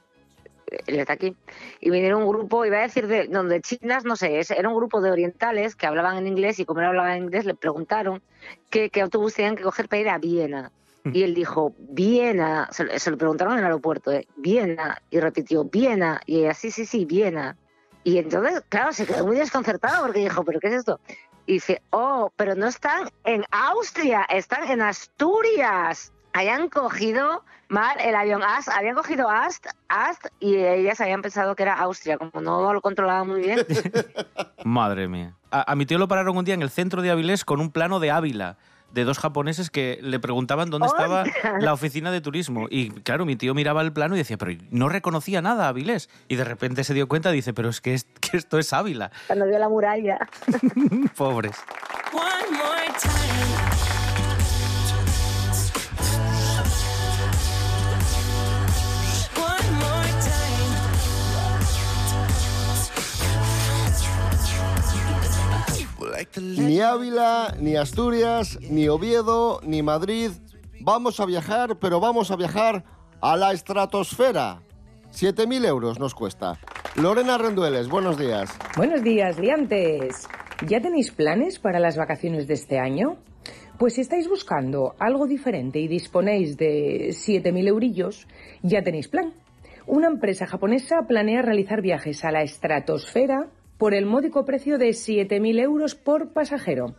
él 0.86 0.98
está 0.98 1.12
aquí 1.14 1.34
y 1.80 1.90
vinieron 1.90 2.22
un 2.22 2.28
grupo 2.28 2.64
iba 2.64 2.78
a 2.78 2.82
decir 2.82 3.06
de 3.06 3.28
no, 3.28 3.44
de 3.44 3.60
chinas 3.60 4.04
no 4.04 4.16
sé 4.16 4.40
era 4.56 4.68
un 4.68 4.74
grupo 4.76 5.00
de 5.00 5.10
orientales 5.10 5.76
que 5.76 5.86
hablaban 5.86 6.16
en 6.18 6.26
inglés 6.26 6.58
y 6.58 6.64
como 6.64 6.80
él 6.80 6.86
hablaba 6.86 7.16
en 7.16 7.24
inglés 7.24 7.44
le 7.44 7.54
preguntaron 7.54 8.22
qué, 8.70 8.90
qué 8.90 9.00
autobús 9.02 9.34
tenían 9.34 9.56
que 9.56 9.62
coger 9.62 9.88
para 9.88 10.00
ir 10.00 10.08
a 10.08 10.18
Viena 10.18 10.72
y 11.04 11.22
él 11.22 11.34
dijo 11.34 11.72
Viena 11.78 12.68
se, 12.72 12.84
lo- 12.84 12.98
se 12.98 13.10
lo 13.10 13.16
preguntaron 13.18 13.52
en 13.54 13.60
el 13.60 13.64
aeropuerto 13.66 14.10
¿eh? 14.10 14.26
Viena 14.36 15.00
y 15.10 15.20
repitió 15.20 15.64
Viena 15.64 16.20
y 16.26 16.40
ella 16.40 16.54
sí 16.54 16.70
sí 16.70 16.84
sí 16.84 17.04
Viena 17.04 17.56
y 18.02 18.18
entonces, 18.18 18.62
claro, 18.68 18.92
se 18.92 19.04
quedó 19.04 19.26
muy 19.26 19.36
desconcertado 19.36 20.04
porque 20.06 20.20
dijo, 20.20 20.44
¿pero 20.44 20.60
qué 20.60 20.68
es 20.68 20.74
esto? 20.74 21.00
Y 21.44 21.54
dice, 21.54 21.82
oh, 21.90 22.30
pero 22.36 22.54
no 22.54 22.68
están 22.68 23.08
en 23.24 23.42
Austria, 23.50 24.24
están 24.30 24.70
en 24.70 24.80
Asturias. 24.80 26.12
Hayan 26.36 26.68
cogido 26.68 27.44
mal 27.68 27.96
el 27.98 28.14
avión 28.14 28.42
Ast, 28.42 28.68
habían 28.68 28.94
cogido 28.94 29.30
Ast, 29.30 29.66
Ast 29.88 30.26
y 30.38 30.56
ellas 30.56 31.00
habían 31.00 31.22
pensado 31.22 31.56
que 31.56 31.62
era 31.62 31.74
Austria, 31.78 32.18
como 32.18 32.42
no 32.42 32.74
lo 32.74 32.82
controlaba 32.82 33.24
muy 33.24 33.40
bien. 33.40 33.64
Madre 34.64 35.08
mía. 35.08 35.32
A, 35.50 35.72
a 35.72 35.76
mi 35.76 35.86
tío 35.86 35.96
lo 35.96 36.08
pararon 36.08 36.36
un 36.36 36.44
día 36.44 36.54
en 36.54 36.60
el 36.60 36.68
centro 36.68 37.00
de 37.00 37.10
Avilés 37.10 37.46
con 37.46 37.58
un 37.60 37.70
plano 37.70 38.00
de 38.00 38.10
Ávila 38.10 38.58
de 38.92 39.04
dos 39.04 39.18
japoneses 39.18 39.70
que 39.70 39.98
le 40.02 40.20
preguntaban 40.20 40.68
dónde 40.70 40.86
estaba 40.88 41.24
la 41.58 41.72
oficina 41.72 42.10
de 42.10 42.20
turismo. 42.20 42.66
Y 42.70 42.90
claro, 42.90 43.24
mi 43.24 43.36
tío 43.36 43.54
miraba 43.54 43.80
el 43.80 43.92
plano 43.94 44.14
y 44.14 44.18
decía, 44.18 44.36
pero 44.36 44.52
no 44.70 44.88
reconocía 44.90 45.40
nada 45.42 45.68
Avilés. 45.68 46.08
Y 46.28 46.36
de 46.36 46.44
repente 46.44 46.84
se 46.84 46.92
dio 46.94 47.08
cuenta 47.08 47.30
y 47.32 47.36
dice, 47.36 47.54
pero 47.54 47.68
es 47.70 47.80
que, 47.80 47.94
es- 47.94 48.06
que 48.20 48.36
esto 48.36 48.58
es 48.58 48.72
Ávila. 48.74 49.10
Cuando 49.26 49.46
vio 49.46 49.58
la 49.58 49.68
muralla. 49.70 50.18
Pobres. 51.16 51.56
One 52.12 52.56
more 52.58 52.86
time. 53.00 53.65
Ni 66.40 66.80
Ávila, 66.80 67.54
ni 67.60 67.76
Asturias, 67.76 68.58
ni 68.70 68.88
Oviedo, 68.88 69.60
ni 69.62 69.82
Madrid. 69.82 70.30
Vamos 70.80 71.20
a 71.20 71.26
viajar, 71.26 71.76
pero 71.78 72.00
vamos 72.00 72.30
a 72.30 72.36
viajar 72.36 72.84
a 73.20 73.36
la 73.36 73.52
estratosfera. 73.52 74.62
7.000 75.12 75.66
euros 75.66 75.98
nos 75.98 76.14
cuesta. 76.14 76.58
Lorena 76.94 77.36
Rendueles, 77.36 77.88
buenos 77.88 78.18
días. 78.18 78.50
Buenos 78.76 79.02
días, 79.02 79.38
liantes. 79.38 80.26
¿Ya 80.66 80.80
tenéis 80.80 81.10
planes 81.10 81.58
para 81.58 81.80
las 81.80 81.96
vacaciones 81.96 82.46
de 82.46 82.54
este 82.54 82.78
año? 82.78 83.16
Pues 83.78 83.94
si 83.94 84.00
estáis 84.00 84.26
buscando 84.28 84.94
algo 84.98 85.26
diferente 85.26 85.80
y 85.80 85.88
disponéis 85.88 86.56
de 86.56 87.08
7.000 87.10 87.68
eurillos, 87.68 88.26
ya 88.62 88.82
tenéis 88.82 89.08
plan. 89.08 89.34
Una 89.86 90.08
empresa 90.08 90.46
japonesa 90.46 91.02
planea 91.06 91.42
realizar 91.42 91.82
viajes 91.82 92.24
a 92.24 92.32
la 92.32 92.42
estratosfera 92.42 93.48
por 93.78 93.94
el 93.94 94.06
módico 94.06 94.44
precio 94.44 94.78
de 94.78 94.88
7.000 94.90 95.60
euros 95.60 95.94
por 95.94 96.32
pasajero. 96.32 96.94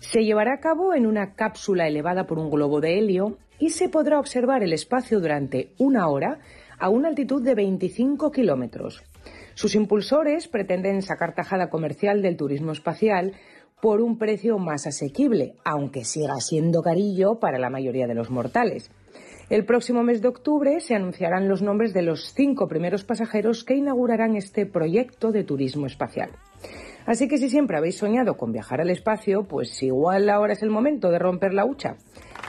Se 0.00 0.24
llevará 0.24 0.54
a 0.54 0.60
cabo 0.60 0.94
en 0.94 1.06
una 1.06 1.34
cápsula 1.34 1.86
elevada 1.86 2.26
por 2.26 2.38
un 2.38 2.50
globo 2.50 2.80
de 2.80 2.98
helio 2.98 3.38
y 3.58 3.70
se 3.70 3.88
podrá 3.88 4.18
observar 4.18 4.62
el 4.62 4.72
espacio 4.72 5.20
durante 5.20 5.72
una 5.78 6.08
hora 6.08 6.38
a 6.78 6.88
una 6.88 7.08
altitud 7.08 7.42
de 7.42 7.54
25 7.54 8.30
kilómetros. 8.30 9.02
Sus 9.54 9.74
impulsores 9.74 10.46
pretenden 10.46 11.02
sacar 11.02 11.34
tajada 11.34 11.68
comercial 11.68 12.22
del 12.22 12.36
turismo 12.36 12.70
espacial 12.70 13.32
por 13.80 14.00
un 14.00 14.18
precio 14.18 14.58
más 14.58 14.86
asequible, 14.86 15.54
aunque 15.64 16.04
siga 16.04 16.36
siendo 16.40 16.82
carillo 16.82 17.38
para 17.40 17.58
la 17.58 17.70
mayoría 17.70 18.06
de 18.06 18.14
los 18.14 18.30
mortales. 18.30 18.90
El 19.50 19.64
próximo 19.64 20.02
mes 20.02 20.20
de 20.20 20.28
octubre 20.28 20.78
se 20.80 20.94
anunciarán 20.94 21.48
los 21.48 21.62
nombres 21.62 21.94
de 21.94 22.02
los 22.02 22.34
cinco 22.34 22.68
primeros 22.68 23.04
pasajeros 23.04 23.64
que 23.64 23.76
inaugurarán 23.76 24.36
este 24.36 24.66
proyecto 24.66 25.32
de 25.32 25.42
turismo 25.42 25.86
espacial. 25.86 26.30
Así 27.06 27.28
que 27.28 27.38
si 27.38 27.48
siempre 27.48 27.78
habéis 27.78 27.96
soñado 27.96 28.36
con 28.36 28.52
viajar 28.52 28.82
al 28.82 28.90
espacio, 28.90 29.44
pues 29.44 29.82
igual 29.82 30.28
ahora 30.28 30.52
es 30.52 30.62
el 30.62 30.68
momento 30.68 31.10
de 31.10 31.18
romper 31.18 31.54
la 31.54 31.64
hucha. 31.64 31.96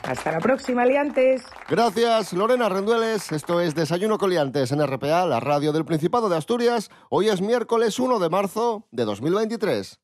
Hasta 0.03 0.34
la 0.34 0.39
próxima, 0.39 0.82
aliantes. 0.82 1.44
Gracias, 1.70 2.34
Lorena 2.34 2.68
Rendueles. 2.68 3.32
Esto 3.32 3.62
es 3.62 3.75
Desayuno 3.75 4.18
Coliantes 4.18 4.74
en 4.74 4.86
RPA, 4.86 5.25
la 5.25 5.39
radio 5.39 5.72
del 5.72 5.86
Principado 5.86 6.27
de 6.27 6.36
Asturias. 6.36 6.89
Hoy 7.10 7.29
es 7.29 7.41
miércoles 7.41 7.98
1 8.00 8.20
de 8.20 8.29
marzo 8.29 8.88
de 8.91 9.06
2023. 9.06 10.01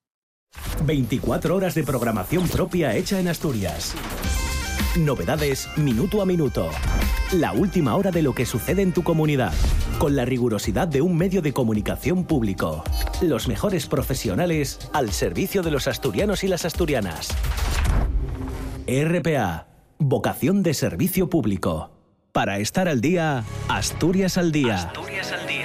24 0.85 1.55
horas 1.55 1.75
de 1.75 1.83
programación 1.83 2.47
propia 2.47 2.95
hecha 2.95 3.19
en 3.19 3.27
Asturias. 3.27 3.93
Novedades 4.97 5.67
minuto 5.75 6.21
a 6.21 6.25
minuto. 6.25 6.69
La 7.33 7.51
última 7.51 7.95
hora 7.95 8.11
de 8.11 8.21
lo 8.21 8.33
que 8.33 8.45
sucede 8.45 8.81
en 8.81 8.93
tu 8.93 9.03
comunidad. 9.03 9.51
Con 9.99 10.15
la 10.15 10.23
rigurosidad 10.23 10.87
de 10.87 11.01
un 11.01 11.17
medio 11.17 11.41
de 11.41 11.51
comunicación 11.51 12.23
público. 12.23 12.81
Los 13.21 13.49
mejores 13.49 13.87
profesionales 13.87 14.79
al 14.93 15.11
servicio 15.11 15.63
de 15.63 15.71
los 15.71 15.89
asturianos 15.89 16.45
y 16.45 16.47
las 16.47 16.63
asturianas. 16.63 17.35
RPA. 18.87 19.67
Vocación 19.97 20.63
de 20.63 20.73
servicio 20.73 21.29
público. 21.29 21.91
Para 22.31 22.59
estar 22.59 22.87
al 22.87 23.01
día, 23.01 23.43
Asturias 23.67 24.37
al 24.37 24.53
día. 24.53 24.75
Asturias 24.75 25.31
al 25.33 25.45
día. 25.45 25.64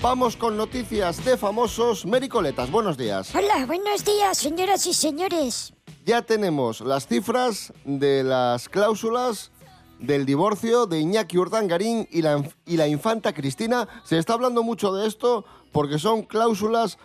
Vamos 0.00 0.36
con 0.36 0.56
noticias 0.56 1.24
de 1.24 1.36
famosos. 1.36 2.06
Mericoletas, 2.06 2.70
buenos 2.70 2.96
días. 2.96 3.34
Hola, 3.34 3.66
buenos 3.66 4.04
días, 4.04 4.38
señoras 4.38 4.86
y 4.86 4.94
señores. 4.94 5.72
Ya 6.06 6.22
tenemos 6.22 6.80
las 6.80 7.08
cifras 7.08 7.72
de 7.84 8.22
las 8.22 8.68
cláusulas 8.68 9.50
del 9.98 10.24
divorcio 10.24 10.86
de 10.86 11.00
Iñaki 11.00 11.36
Urdangarín 11.36 12.06
y 12.12 12.22
la, 12.22 12.48
y 12.64 12.76
la 12.76 12.86
infanta 12.86 13.32
Cristina. 13.32 13.88
Se 14.04 14.18
está 14.18 14.34
hablando 14.34 14.62
mucho 14.62 14.92
de 14.92 15.08
esto 15.08 15.44
porque 15.72 15.98
son 15.98 16.22
cláusulas 16.22 16.96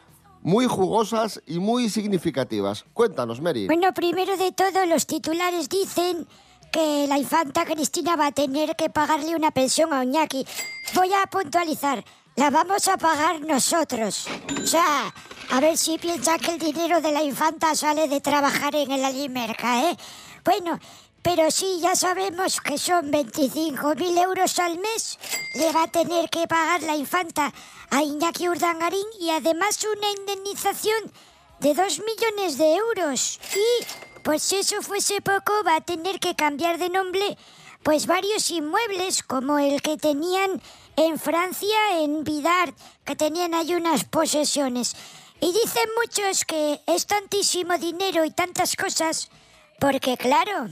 muy 0.43 0.67
jugosas 0.67 1.41
y 1.47 1.57
muy 1.57 1.89
significativas. 1.89 2.85
Cuéntanos, 2.93 3.41
Mary. 3.41 3.65
Bueno, 3.65 3.91
primero 3.95 4.37
de 4.37 4.51
todo, 4.51 4.85
los 4.85 5.07
titulares 5.07 5.67
dicen 5.67 6.27
que 6.71 7.07
la 7.07 7.17
infanta 7.17 7.65
Cristina 7.65 8.15
va 8.15 8.27
a 8.27 8.31
tener 8.31 8.75
que 8.75 8.91
pagarle 8.91 9.35
una 9.35 9.49
pensión 9.49 9.91
a 9.93 10.01
Oñaki. 10.01 10.45
Voy 10.93 11.09
a 11.11 11.25
puntualizar. 11.27 12.05
La 12.35 12.49
vamos 12.49 12.87
a 12.87 12.97
pagar 12.97 13.41
nosotros. 13.41 14.25
O 14.61 14.65
sea, 14.65 15.13
a 15.51 15.59
ver 15.59 15.77
si 15.77 15.99
piensan 15.99 16.39
que 16.39 16.53
el 16.53 16.59
dinero 16.59 16.99
de 16.99 17.11
la 17.11 17.21
infanta 17.21 17.75
sale 17.75 18.07
de 18.07 18.21
trabajar 18.21 18.75
en 18.75 18.89
el 18.89 19.05
Alimerca, 19.05 19.83
¿eh? 19.83 19.97
Bueno, 20.43 20.79
pero 21.21 21.51
sí, 21.51 21.79
ya 21.79 21.95
sabemos 21.95 22.59
que 22.59 22.79
son 22.79 23.11
25.000 23.11 24.23
euros 24.23 24.57
al 24.57 24.79
mes. 24.79 25.19
Le 25.53 25.71
va 25.71 25.83
a 25.83 25.91
tener 25.91 26.27
que 26.31 26.47
pagar 26.47 26.81
la 26.81 26.95
infanta 26.95 27.53
a 27.91 28.01
Iñaki 28.01 28.49
Urdangarín 28.49 29.05
y 29.19 29.29
además 29.29 29.79
una 29.85 30.09
indemnización 30.19 31.11
de 31.59 31.75
2 31.75 31.99
millones 31.99 32.57
de 32.57 32.75
euros. 32.75 33.39
Y, 33.55 34.21
pues 34.23 34.41
si 34.41 34.55
eso 34.55 34.81
fuese 34.81 35.21
poco, 35.21 35.53
va 35.63 35.75
a 35.75 35.81
tener 35.81 36.19
que 36.19 36.35
cambiar 36.35 36.79
de 36.79 36.89
nombre 36.89 37.37
pues 37.83 38.07
varios 38.07 38.49
inmuebles 38.49 39.23
como 39.23 39.59
el 39.59 39.81
que 39.81 39.97
tenían 39.97 40.61
en 40.95 41.19
Francia, 41.19 41.77
en 41.99 42.23
Vidart, 42.23 42.77
que 43.03 43.15
tenían 43.15 43.53
ahí 43.53 43.75
unas 43.75 44.05
posesiones. 44.05 44.95
Y 45.41 45.51
dicen 45.51 45.89
muchos 46.01 46.45
que 46.45 46.79
es 46.87 47.05
tantísimo 47.05 47.77
dinero 47.77 48.23
y 48.23 48.31
tantas 48.31 48.75
cosas, 48.75 49.29
porque 49.79 50.15
claro, 50.15 50.69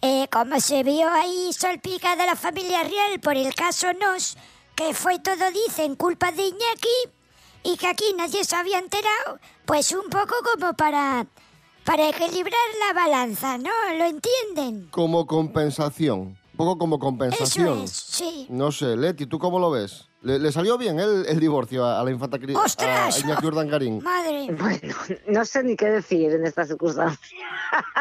eh, 0.00 0.26
como 0.32 0.58
se 0.58 0.82
vio 0.82 1.08
ahí 1.08 1.52
salpicada 1.52 2.26
la 2.26 2.34
familia 2.34 2.82
real 2.82 3.20
por 3.20 3.36
el 3.36 3.54
caso 3.54 3.92
Nos, 3.92 4.36
que 4.74 4.94
fue 4.94 5.20
todo, 5.20 5.50
dicen, 5.52 5.94
culpa 5.94 6.32
de 6.32 6.42
Iñaki, 6.42 7.12
y 7.62 7.76
que 7.76 7.86
aquí 7.86 8.04
nadie 8.16 8.44
se 8.44 8.56
había 8.56 8.78
enterado, 8.78 9.38
pues 9.64 9.92
un 9.92 10.08
poco 10.10 10.34
como 10.52 10.72
para, 10.74 11.26
para 11.84 12.08
equilibrar 12.08 12.52
la 12.86 12.94
balanza, 12.94 13.58
¿no? 13.58 13.70
¿Lo 13.96 14.04
entienden? 14.04 14.88
Como 14.90 15.26
compensación. 15.26 16.20
Un 16.52 16.56
poco 16.56 16.78
como 16.78 16.98
compensación. 16.98 17.66
Eso 17.68 17.84
es, 17.84 17.90
sí. 17.90 18.46
No 18.50 18.70
sé, 18.72 18.96
Leti, 18.96 19.26
¿tú 19.26 19.38
cómo 19.38 19.58
lo 19.58 19.70
ves? 19.70 20.08
¿Le, 20.20 20.38
le 20.38 20.52
salió 20.52 20.78
bien 20.78 21.00
el, 21.00 21.26
el 21.26 21.40
divorcio 21.40 21.84
a, 21.84 21.98
a 22.00 22.04
la 22.04 22.10
infanta 22.12 22.38
Cri- 22.38 22.54
¡Ostras! 22.56 23.16
a 23.16 23.20
Iñaki 23.20 23.46
Urdangarín? 23.46 24.00
Madre. 24.04 24.52
Bueno, 24.52 24.94
no 25.28 25.44
sé 25.44 25.64
ni 25.64 25.74
qué 25.74 25.86
decir 25.86 26.30
en 26.30 26.46
estas 26.46 26.68
circunstancias. 26.68 27.18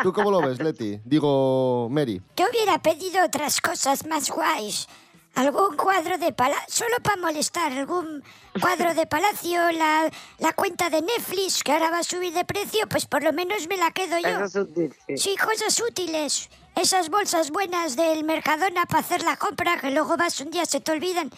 ¿Tú 0.04 0.14
cómo 0.14 0.30
lo 0.30 0.42
ves, 0.42 0.60
Leti? 0.60 1.00
Digo, 1.06 1.88
Mary. 1.90 2.22
Yo 2.38 2.46
hubiera 2.52 2.80
pedido 2.80 3.26
otras 3.26 3.60
cosas 3.62 4.06
más 4.06 4.30
guays. 4.30 4.88
Algún 5.36 5.78
cuadro 5.78 6.18
de 6.18 6.34
palacio, 6.34 6.66
solo 6.68 6.98
para 7.02 7.16
molestar, 7.16 7.72
algún 7.72 8.24
cuadro 8.60 8.94
de 8.94 9.08
palacio, 9.08 9.72
la, 9.72 10.12
la 10.40 10.54
cuenta 10.54 10.90
de 10.90 11.02
Netflix, 11.02 11.64
que 11.64 11.72
ahora 11.72 11.90
va 11.90 12.00
a 12.00 12.04
subir 12.04 12.34
de 12.34 12.44
precio, 12.44 12.88
pues 12.90 13.06
por 13.06 13.24
lo 13.24 13.32
menos 13.32 13.68
me 13.68 13.78
la 13.78 13.92
quedo 13.92 14.18
yo. 14.20 14.28
Eso 14.28 14.46
es 14.46 14.56
útil, 14.56 14.96
sí. 15.16 15.36
Cosas 15.38 15.80
útiles. 15.80 16.50
Esas 16.76 17.10
bolsas 17.10 17.50
buenas 17.52 17.96
del 17.96 18.24
Mercadona 18.24 18.86
para 18.86 19.00
hacer 19.00 19.24
la 19.24 19.38
compra, 19.38 19.80
que 19.80 19.92
luego 19.92 20.18
vas 20.18 20.40
un 20.42 20.52
día, 20.52 20.66
se 20.66 20.80
te 20.80 20.92
olvidan. 20.92 21.30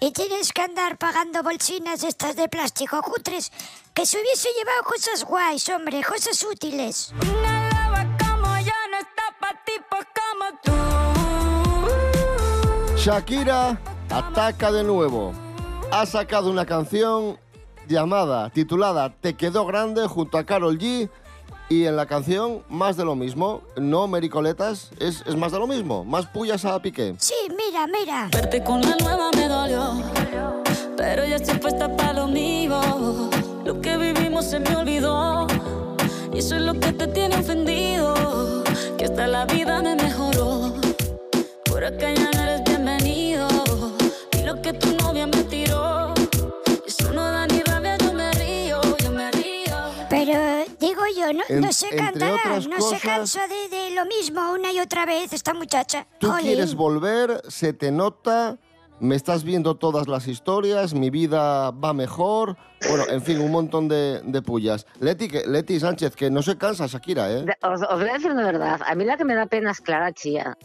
Y 0.00 0.12
tienes 0.12 0.52
que 0.52 0.62
andar 0.62 0.98
pagando 0.98 1.42
bolsinas 1.44 2.02
estas 2.02 2.34
de 2.34 2.48
plástico 2.48 3.00
cutres. 3.02 3.52
Que 3.94 4.04
se 4.04 4.18
hubiese 4.20 4.48
llevado 4.58 4.82
cosas 4.82 5.24
guays, 5.24 5.68
hombre, 5.68 6.02
cosas 6.02 6.42
útiles. 6.42 7.12
Como 7.20 8.58
yo 8.58 8.72
no 8.90 8.98
está 8.98 9.36
pa' 9.38 9.62
tipos 9.64 10.04
tú. 10.11 10.11
Shakira 13.04 13.80
ataca 14.10 14.70
de 14.70 14.84
nuevo. 14.84 15.32
Ha 15.90 16.06
sacado 16.06 16.48
una 16.48 16.64
canción 16.64 17.36
llamada, 17.88 18.48
titulada 18.50 19.12
Te 19.20 19.34
quedó 19.34 19.66
grande 19.66 20.06
junto 20.06 20.38
a 20.38 20.44
Carol 20.44 20.78
G. 20.78 21.10
Y 21.68 21.86
en 21.86 21.96
la 21.96 22.06
canción, 22.06 22.62
más 22.68 22.96
de 22.96 23.04
lo 23.04 23.16
mismo. 23.16 23.62
No, 23.76 24.06
Mericoletas, 24.06 24.92
es, 25.00 25.24
es 25.26 25.34
más 25.34 25.50
de 25.50 25.58
lo 25.58 25.66
mismo. 25.66 26.04
Más 26.04 26.26
pullas 26.26 26.64
a 26.64 26.80
Piqué. 26.80 27.16
Sí, 27.18 27.34
mira, 27.48 27.88
mira. 27.88 28.28
Verte 28.30 28.62
con 28.62 28.80
la 28.82 28.94
nueva 29.00 29.30
me 29.34 29.48
dolió, 29.48 30.00
pero 30.96 31.24
ya 31.24 31.36
estoy 31.36 31.58
puesta 31.58 31.96
para 31.96 32.12
lo 32.12 32.28
mío. 32.28 32.80
Lo 33.64 33.80
que 33.80 33.96
vivimos 33.96 34.44
se 34.44 34.60
me 34.60 34.76
olvidó, 34.76 35.48
y 36.32 36.38
eso 36.38 36.54
es 36.54 36.62
lo 36.62 36.78
que 36.78 36.92
te 36.92 37.08
tiene 37.08 37.34
ofendido. 37.34 38.14
Que 38.96 39.06
hasta 39.06 39.26
la 39.26 39.44
vida 39.46 39.82
me 39.82 39.96
mejoró, 39.96 40.72
por 41.64 41.84
acá 41.84 42.21
En- 51.52 51.60
no 51.62 51.72
se 51.72 51.88
entre 51.96 52.32
otras 52.32 52.66
no 52.66 52.76
cosas- 52.76 53.00
se 53.00 53.06
cansa 53.08 53.40
de, 53.48 53.68
de 53.76 53.90
lo 53.94 54.04
mismo 54.06 54.52
una 54.52 54.72
y 54.72 54.80
otra 54.80 55.04
vez 55.06 55.32
esta 55.32 55.54
muchacha. 55.54 56.06
Tú 56.18 56.28
Jolín. 56.30 56.46
quieres 56.46 56.74
volver, 56.74 57.42
se 57.48 57.72
te 57.72 57.90
nota, 57.92 58.58
me 59.00 59.16
estás 59.16 59.42
viendo 59.44 59.74
todas 59.76 60.06
las 60.08 60.28
historias, 60.28 60.94
mi 60.94 61.10
vida 61.10 61.70
va 61.72 61.92
mejor. 61.92 62.56
Bueno, 62.88 63.04
en 63.08 63.22
fin, 63.22 63.40
un 63.40 63.50
montón 63.50 63.88
de, 63.88 64.20
de 64.24 64.42
pullas. 64.42 64.86
Leti, 65.00 65.28
que, 65.28 65.44
Leti 65.46 65.78
Sánchez, 65.80 66.14
que 66.16 66.30
no 66.30 66.42
se 66.42 66.56
cansa 66.58 66.86
Shakira, 66.86 67.30
¿eh? 67.30 67.42
De- 67.44 67.56
Os, 67.62 67.80
os 67.82 68.00
voy 68.00 68.08
a 68.08 68.14
decir 68.14 68.30
una 68.30 68.44
verdad. 68.44 68.80
A 68.86 68.94
mí 68.94 69.04
la 69.04 69.16
que 69.16 69.24
me 69.24 69.34
da 69.34 69.46
pena 69.46 69.70
es 69.72 69.80
Clara 69.80 70.12
Chía. 70.12 70.56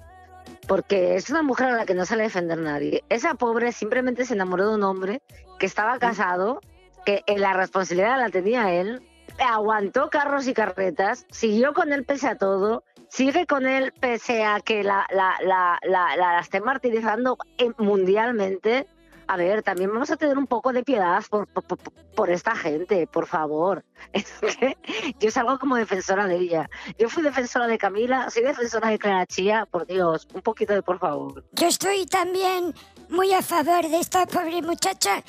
Porque 0.68 1.16
es 1.16 1.30
una 1.30 1.44
mujer 1.44 1.68
a 1.68 1.76
la 1.78 1.86
que 1.86 1.94
no 1.94 2.06
sale 2.06 2.24
a 2.24 2.26
defender 2.26 2.58
nadie. 2.58 3.04
Esa 3.10 3.34
pobre 3.36 3.72
simplemente 3.72 4.26
se 4.26 4.34
enamoró 4.34 4.70
de 4.70 4.76
un 4.76 4.84
hombre 4.84 5.22
que 5.60 5.66
estaba 5.66 5.98
casado, 5.98 6.60
que 7.06 7.24
en 7.26 7.42
la 7.42 7.54
responsabilidad 7.54 8.18
la 8.18 8.30
tenía 8.30 8.74
él, 8.74 9.02
aguantó 9.40 10.10
carros 10.10 10.48
y 10.48 10.54
carretas, 10.54 11.26
siguió 11.30 11.74
con 11.74 11.92
él 11.94 12.06
pese 12.06 12.28
a 12.28 12.38
todo, 12.38 12.84
sigue 13.10 13.46
con 13.46 13.66
él 13.66 13.94
pese 14.00 14.44
a 14.46 14.60
que 14.60 14.84
la, 14.84 15.06
la, 15.12 15.36
la, 15.42 15.80
la, 16.18 16.40
esté 16.40 16.62
martirizando 16.62 17.38
eh, 17.58 17.72
mundialmente. 17.78 18.88
A 19.30 19.36
ver, 19.36 19.62
también 19.62 19.92
vamos 19.92 20.10
a 20.10 20.16
tener 20.16 20.38
un 20.38 20.48
poco 20.48 20.72
de 20.72 20.84
piedad 20.84 21.22
por, 21.30 21.48
por- 21.48 21.78
por 22.16 22.30
esta 22.30 22.56
gente, 22.56 23.08
por 23.08 23.28
favor. 23.28 23.84
Es 24.14 24.32
que 24.56 24.78
yo 25.20 25.30
salgo 25.32 25.60
como 25.60 25.76
defensora 25.76 26.28
de 26.28 26.38
ella. 26.38 26.70
Yo 26.98 27.10
fui 27.10 27.22
defensora 27.24 27.68
de 27.68 27.78
Camila, 27.78 28.30
soy 28.30 28.44
defensora 28.44 28.88
de 28.90 28.98
Clara 28.98 29.26
Chía, 29.26 29.68
por 29.70 29.86
Dios, 29.86 30.28
un 30.34 30.42
poquito 30.42 30.74
de 30.74 30.82
por 30.82 31.00
favor. 31.00 31.44
Yo 31.52 31.68
estoy 31.68 32.06
también 32.06 32.74
muy 33.10 33.34
a 33.34 33.42
favor 33.42 33.82
de 33.90 34.00
esta 34.00 34.26
pobre 34.28 34.62
muchacha 34.62 35.22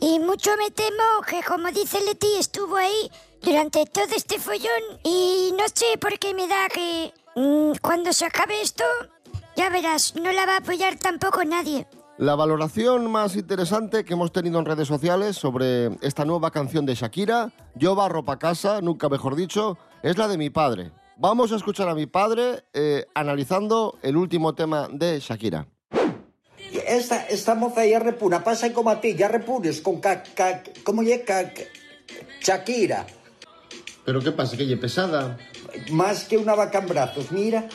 y 0.00 0.18
mucho 0.18 0.50
me 0.58 0.70
temo 0.70 1.22
que, 1.26 1.42
como 1.42 1.68
dice 1.70 1.98
Leti, 2.04 2.36
estuvo 2.38 2.76
ahí 2.76 3.10
durante 3.42 3.84
todo 3.86 4.14
este 4.16 4.38
follón 4.38 4.82
y 5.04 5.52
no 5.56 5.64
sé 5.72 5.98
por 6.00 6.18
qué 6.18 6.34
me 6.34 6.46
da 6.48 6.68
que 6.72 7.12
mm, 7.36 7.72
cuando 7.82 8.12
se 8.12 8.24
acabe 8.26 8.60
esto, 8.60 8.84
ya 9.56 9.68
verás, 9.70 10.14
no 10.16 10.32
la 10.32 10.46
va 10.46 10.54
a 10.54 10.58
apoyar 10.58 10.96
tampoco 10.96 11.44
nadie. 11.44 11.86
La 12.18 12.34
valoración 12.34 13.10
más 13.10 13.36
interesante 13.36 14.04
que 14.04 14.14
hemos 14.14 14.32
tenido 14.32 14.58
en 14.58 14.64
redes 14.64 14.88
sociales 14.88 15.36
sobre 15.36 15.88
esta 16.00 16.24
nueva 16.24 16.50
canción 16.50 16.86
de 16.86 16.94
Shakira, 16.94 17.52
Yo 17.74 17.94
barro 17.94 18.24
pa' 18.24 18.38
casa, 18.38 18.80
nunca 18.80 19.08
mejor 19.10 19.36
dicho, 19.36 19.76
es 20.02 20.16
la 20.16 20.26
de 20.26 20.38
mi 20.38 20.48
padre. 20.48 20.92
Vamos 21.18 21.52
a 21.52 21.56
escuchar 21.56 21.88
a 21.90 21.94
mi 21.94 22.06
padre 22.06 22.64
eh, 22.72 23.04
analizando 23.14 23.98
el 24.02 24.16
último 24.16 24.54
tema 24.54 24.88
de 24.90 25.20
Shakira. 25.20 25.66
Esta, 26.86 27.26
esta 27.26 27.54
moza 27.54 27.84
ya 27.86 27.98
repuna, 27.98 28.42
pasa 28.42 28.72
como 28.72 28.90
a 28.90 29.00
ti, 29.00 29.14
ya 29.14 29.28
repunes 29.28 29.80
con 29.82 30.00
ca, 30.00 30.22
ca, 30.22 30.62
¿cómo 30.84 31.02
ye? 31.02 31.22
Ca, 31.22 31.52
ca- 31.52 31.62
Shakira. 32.40 33.06
¿Pero 34.06 34.20
qué 34.20 34.32
pasa? 34.32 34.56
¿Que 34.56 34.62
ella 34.62 34.80
pesada? 34.80 35.36
Más 35.90 36.24
que 36.24 36.38
una 36.38 36.54
vaca 36.54 36.78
en 36.78 36.86
brazos, 36.86 37.30
mira. 37.32 37.68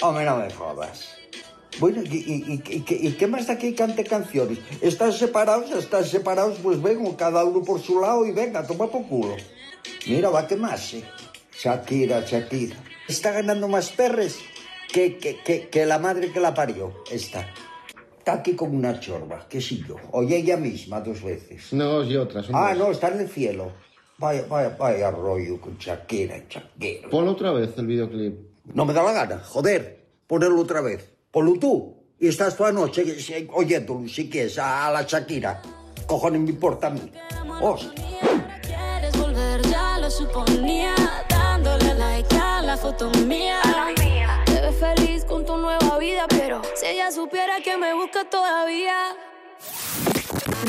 Hombre, 0.00 0.24
no 0.24 0.36
me 0.38 0.50
jodas. 0.50 1.14
Bueno, 1.78 2.02
¿y, 2.02 2.16
y, 2.16 2.62
y- 2.66 2.80
qué- 3.14 3.26
más 3.28 3.46
da 3.46 3.56
que 3.58 3.74
cante 3.74 4.02
canciones? 4.04 4.58
¿Están 4.80 5.12
separados? 5.12 5.70
¿Están 5.70 6.04
separados? 6.04 6.58
Pues 6.62 6.82
vengo, 6.82 7.16
cada 7.16 7.44
uno 7.44 7.62
por 7.62 7.80
su 7.80 8.00
lado 8.00 8.26
y 8.26 8.32
venga, 8.32 8.66
toma 8.66 8.88
por 8.90 9.06
culo. 9.06 9.36
Mira, 10.06 10.30
va 10.30 10.40
a 10.40 10.46
quemarse. 10.48 11.04
Shakira, 11.56 12.20
Shakira. 12.26 12.76
Está 13.06 13.30
ganando 13.32 13.68
más 13.68 13.90
perres 13.90 14.38
que, 14.92 15.18
que, 15.18 15.40
que, 15.42 15.68
que 15.68 15.86
la 15.86 15.98
madre 15.98 16.32
que 16.32 16.40
la 16.40 16.54
parió. 16.54 17.04
Está. 17.10 17.46
Está 18.28 18.40
aquí 18.40 18.52
con 18.54 18.76
una 18.76 19.00
chorba, 19.00 19.46
qué 19.48 19.58
sé 19.58 19.76
yo. 19.76 19.96
Oye 20.12 20.36
ella 20.36 20.58
misma 20.58 21.00
dos 21.00 21.22
veces. 21.22 21.72
No, 21.72 22.04
y 22.04 22.14
otras. 22.14 22.44
Ah, 22.52 22.74
dos. 22.74 22.78
no, 22.78 22.92
está 22.92 23.08
en 23.08 23.20
el 23.20 23.28
cielo. 23.30 23.72
Vaya, 24.18 24.44
vaya, 24.46 24.76
vaya 24.78 25.10
rollo 25.10 25.58
con 25.58 25.78
Shakira 25.78 26.36
y 26.36 26.44
Shakira. 26.46 27.08
Ponlo 27.08 27.30
otra 27.30 27.52
vez 27.52 27.70
el 27.78 27.86
videoclip. 27.86 28.34
No 28.74 28.84
me 28.84 28.92
da 28.92 29.02
la 29.02 29.12
gana, 29.12 29.38
joder, 29.42 30.04
ponerlo 30.26 30.60
otra 30.60 30.82
vez. 30.82 31.08
Ponlo 31.30 31.58
tú. 31.58 31.96
Y 32.20 32.28
estás 32.28 32.54
toda 32.54 32.70
noche 32.70 33.16
oyéndolo, 33.54 34.06
si 34.06 34.28
quieres, 34.28 34.58
a, 34.58 34.88
a 34.88 34.92
la 34.92 35.04
Shakira. 35.04 35.62
Cojones 36.06 36.42
me 36.42 36.50
importa 36.50 36.88
a 36.88 36.90
mí. 36.90 37.10
Hostia. 37.62 38.60
Quieres 38.60 39.18
volver, 39.18 39.62
ya 39.70 39.98
lo 39.98 40.10
suponía. 40.10 40.94
Dándole 41.30 41.94
like 41.94 42.36
a 42.36 42.60
la 42.60 42.76
foto 42.76 43.10
supiera 47.18 47.60
que 47.60 47.76
me 47.76 47.94
busca 47.94 48.24
todavía. 48.30 49.16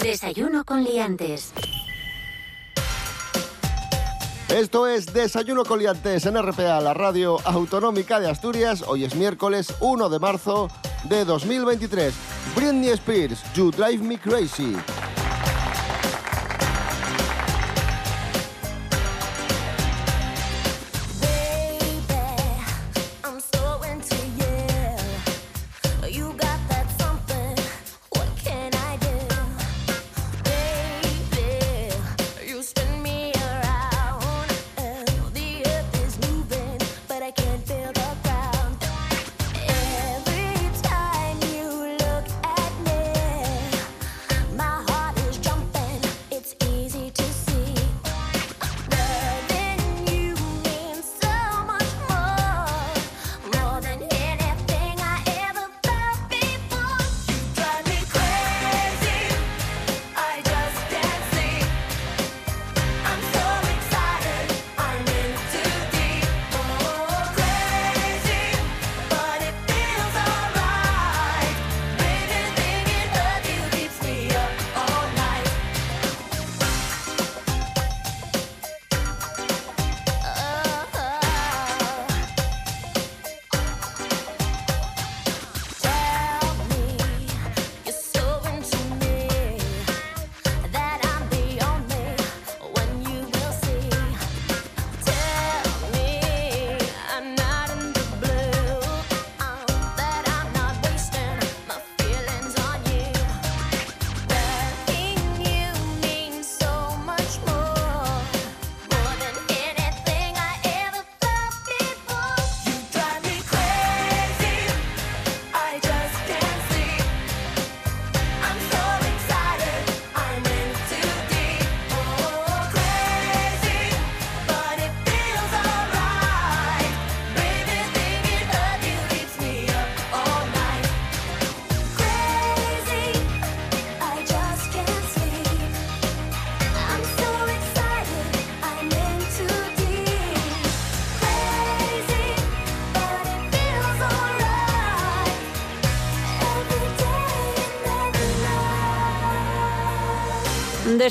Desayuno 0.01 0.65
con 0.65 0.83
liantes. 0.83 1.53
Esto 4.47 4.87
es 4.87 5.13
Desayuno 5.13 5.63
con 5.63 5.77
Liantes 5.77 6.25
en 6.25 6.41
RPA, 6.41 6.81
la 6.81 6.95
radio 6.95 7.37
autonómica 7.45 8.19
de 8.19 8.31
Asturias. 8.31 8.83
Hoy 8.87 9.03
es 9.03 9.13
miércoles 9.13 9.75
1 9.79 10.09
de 10.09 10.17
marzo 10.17 10.69
de 11.03 11.23
2023. 11.23 12.15
Britney 12.55 12.89
Spears, 12.89 13.43
You 13.53 13.69
Drive 13.69 14.03
Me 14.03 14.17
Crazy. 14.17 14.75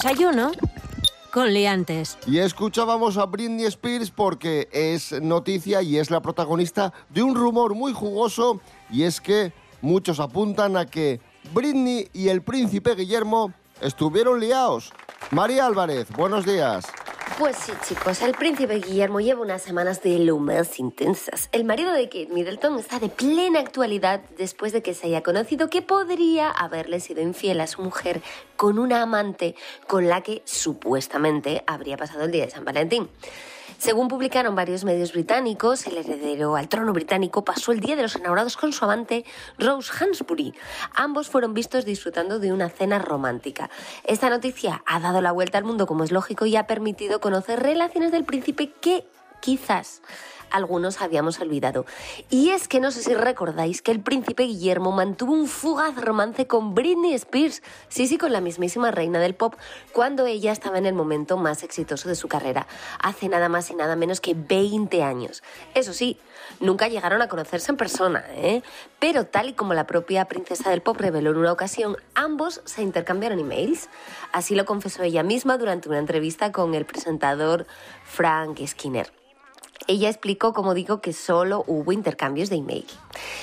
Desayuno 0.00 0.52
con 1.32 1.52
liantes. 1.52 2.18
Y 2.24 2.38
escuchábamos 2.38 3.16
a 3.16 3.26
Britney 3.26 3.64
Spears 3.64 4.12
porque 4.12 4.68
es 4.70 5.10
noticia 5.20 5.82
y 5.82 5.98
es 5.98 6.12
la 6.12 6.22
protagonista 6.22 6.92
de 7.08 7.24
un 7.24 7.34
rumor 7.34 7.74
muy 7.74 7.92
jugoso 7.92 8.60
y 8.92 9.02
es 9.02 9.20
que 9.20 9.52
muchos 9.80 10.20
apuntan 10.20 10.76
a 10.76 10.86
que 10.86 11.20
Britney 11.52 12.08
y 12.12 12.28
el 12.28 12.42
príncipe 12.42 12.94
Guillermo 12.94 13.52
estuvieron 13.80 14.38
liados. 14.38 14.92
María 15.32 15.66
Álvarez, 15.66 16.06
buenos 16.16 16.46
días. 16.46 16.84
Pues 17.38 17.56
sí, 17.56 17.72
chicos, 17.86 18.20
el 18.22 18.32
príncipe 18.32 18.80
Guillermo 18.80 19.20
lleva 19.20 19.42
unas 19.42 19.62
semanas 19.62 20.02
de 20.02 20.18
lo 20.18 20.40
más 20.40 20.80
intensas. 20.80 21.48
El 21.52 21.62
marido 21.62 21.92
de 21.92 22.06
Kate 22.06 22.30
Middleton 22.32 22.80
está 22.80 22.98
de 22.98 23.08
plena 23.08 23.60
actualidad 23.60 24.22
después 24.36 24.72
de 24.72 24.82
que 24.82 24.92
se 24.92 25.06
haya 25.06 25.22
conocido 25.22 25.70
que 25.70 25.80
podría 25.80 26.50
haberle 26.50 26.98
sido 26.98 27.22
infiel 27.22 27.60
a 27.60 27.68
su 27.68 27.80
mujer 27.80 28.22
con 28.56 28.80
una 28.80 29.02
amante 29.02 29.54
con 29.86 30.08
la 30.08 30.22
que 30.22 30.42
supuestamente 30.46 31.62
habría 31.68 31.96
pasado 31.96 32.24
el 32.24 32.32
día 32.32 32.44
de 32.44 32.50
San 32.50 32.64
Valentín. 32.64 33.08
Según 33.78 34.08
publicaron 34.08 34.56
varios 34.56 34.82
medios 34.82 35.12
británicos, 35.12 35.86
el 35.86 35.98
heredero 35.98 36.56
al 36.56 36.68
trono 36.68 36.92
británico 36.92 37.44
pasó 37.44 37.70
el 37.70 37.78
Día 37.78 37.94
de 37.94 38.02
los 38.02 38.16
Enamorados 38.16 38.56
con 38.56 38.72
su 38.72 38.84
amante 38.84 39.24
Rose 39.56 39.92
Hansbury. 39.92 40.52
Ambos 40.96 41.28
fueron 41.28 41.54
vistos 41.54 41.84
disfrutando 41.84 42.40
de 42.40 42.52
una 42.52 42.70
cena 42.70 42.98
romántica. 42.98 43.70
Esta 44.02 44.30
noticia 44.30 44.82
ha 44.84 44.98
dado 44.98 45.20
la 45.20 45.30
vuelta 45.30 45.58
al 45.58 45.64
mundo 45.64 45.86
como 45.86 46.02
es 46.02 46.10
lógico 46.10 46.44
y 46.44 46.56
ha 46.56 46.66
permitido 46.66 47.20
conocer 47.20 47.60
relaciones 47.62 48.10
del 48.10 48.24
príncipe 48.24 48.72
que 48.80 49.06
quizás 49.40 50.02
algunos 50.50 51.00
habíamos 51.00 51.40
olvidado. 51.40 51.86
Y 52.30 52.50
es 52.50 52.68
que 52.68 52.80
no 52.80 52.90
sé 52.90 53.02
si 53.02 53.14
recordáis 53.14 53.82
que 53.82 53.90
el 53.90 54.00
príncipe 54.00 54.44
Guillermo 54.44 54.92
mantuvo 54.92 55.32
un 55.32 55.46
fugaz 55.46 55.96
romance 55.96 56.46
con 56.46 56.74
Britney 56.74 57.14
Spears, 57.14 57.62
sí, 57.88 58.06
sí, 58.06 58.18
con 58.18 58.32
la 58.32 58.40
mismísima 58.40 58.90
reina 58.90 59.18
del 59.18 59.34
pop, 59.34 59.54
cuando 59.92 60.26
ella 60.26 60.52
estaba 60.52 60.78
en 60.78 60.86
el 60.86 60.94
momento 60.94 61.36
más 61.36 61.62
exitoso 61.62 62.08
de 62.08 62.14
su 62.14 62.28
carrera, 62.28 62.66
hace 63.00 63.28
nada 63.28 63.48
más 63.48 63.70
y 63.70 63.74
nada 63.74 63.96
menos 63.96 64.20
que 64.20 64.34
20 64.34 65.02
años. 65.02 65.42
Eso 65.74 65.92
sí, 65.92 66.18
nunca 66.60 66.88
llegaron 66.88 67.22
a 67.22 67.28
conocerse 67.28 67.70
en 67.70 67.76
persona, 67.76 68.24
¿eh? 68.34 68.62
Pero 68.98 69.26
tal 69.26 69.50
y 69.50 69.52
como 69.52 69.74
la 69.74 69.86
propia 69.86 70.24
princesa 70.26 70.70
del 70.70 70.82
pop 70.82 70.96
reveló 70.98 71.30
en 71.30 71.38
una 71.38 71.52
ocasión, 71.52 71.96
ambos 72.14 72.60
se 72.64 72.82
intercambiaron 72.82 73.38
emails. 73.38 73.88
Así 74.32 74.54
lo 74.54 74.64
confesó 74.64 75.02
ella 75.02 75.22
misma 75.22 75.58
durante 75.58 75.88
una 75.88 75.98
entrevista 75.98 76.52
con 76.52 76.74
el 76.74 76.84
presentador 76.84 77.66
Frank 78.04 78.60
Skinner. 78.66 79.17
Ella 79.88 80.10
explicó, 80.10 80.52
como 80.52 80.74
digo, 80.74 81.00
que 81.00 81.14
solo 81.14 81.64
hubo 81.66 81.92
intercambios 81.92 82.50
de 82.50 82.56
email. 82.56 82.84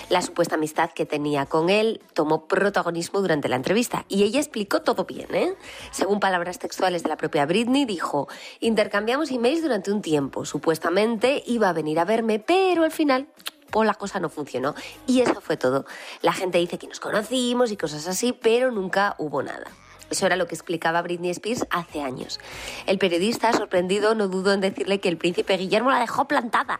La 0.09 0.21
supuesta 0.21 0.53
amistad 0.53 0.91
que 0.91 1.07
tenía 1.07 1.47
con 1.47 1.71
él 1.71 2.03
tomó 2.13 2.47
protagonismo 2.47 3.19
durante 3.19 3.49
la 3.49 3.55
entrevista 3.55 4.05
y 4.09 4.21
ella 4.21 4.39
explicó 4.39 4.83
todo 4.83 5.05
bien, 5.05 5.33
¿eh? 5.33 5.55
Según 5.89 6.19
palabras 6.19 6.59
textuales 6.59 7.01
de 7.01 7.09
la 7.09 7.17
propia 7.17 7.47
Britney, 7.47 7.85
dijo, 7.85 8.27
intercambiamos 8.59 9.31
emails 9.31 9.63
durante 9.63 9.91
un 9.91 10.03
tiempo, 10.03 10.45
supuestamente 10.45 11.41
iba 11.47 11.67
a 11.67 11.73
venir 11.73 11.99
a 11.99 12.05
verme, 12.05 12.37
pero 12.37 12.83
al 12.83 12.91
final 12.91 13.27
pues 13.71 13.87
la 13.87 13.95
cosa 13.95 14.19
no 14.19 14.29
funcionó. 14.29 14.75
Y 15.07 15.21
eso 15.21 15.41
fue 15.41 15.57
todo. 15.57 15.85
La 16.21 16.31
gente 16.31 16.59
dice 16.59 16.77
que 16.77 16.87
nos 16.87 16.99
conocimos 16.99 17.71
y 17.71 17.77
cosas 17.77 18.07
así, 18.07 18.33
pero 18.33 18.71
nunca 18.71 19.15
hubo 19.17 19.41
nada. 19.41 19.71
Eso 20.09 20.25
era 20.25 20.35
lo 20.35 20.47
que 20.47 20.55
explicaba 20.55 21.01
Britney 21.01 21.31
Spears 21.31 21.65
hace 21.69 22.01
años. 22.01 22.39
El 22.85 22.97
periodista, 22.97 23.51
sorprendido, 23.53 24.15
no 24.15 24.27
dudó 24.27 24.53
en 24.53 24.61
decirle 24.61 24.99
que 24.99 25.09
el 25.09 25.17
príncipe 25.17 25.57
Guillermo 25.57 25.91
la 25.91 25.99
dejó 25.99 26.27
plantada, 26.27 26.79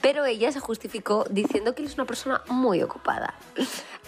pero 0.00 0.24
ella 0.24 0.52
se 0.52 0.60
justificó 0.60 1.24
diciendo 1.30 1.74
que 1.74 1.82
él 1.82 1.88
es 1.88 1.94
una 1.94 2.04
persona 2.04 2.42
muy 2.48 2.82
ocupada. 2.82 3.34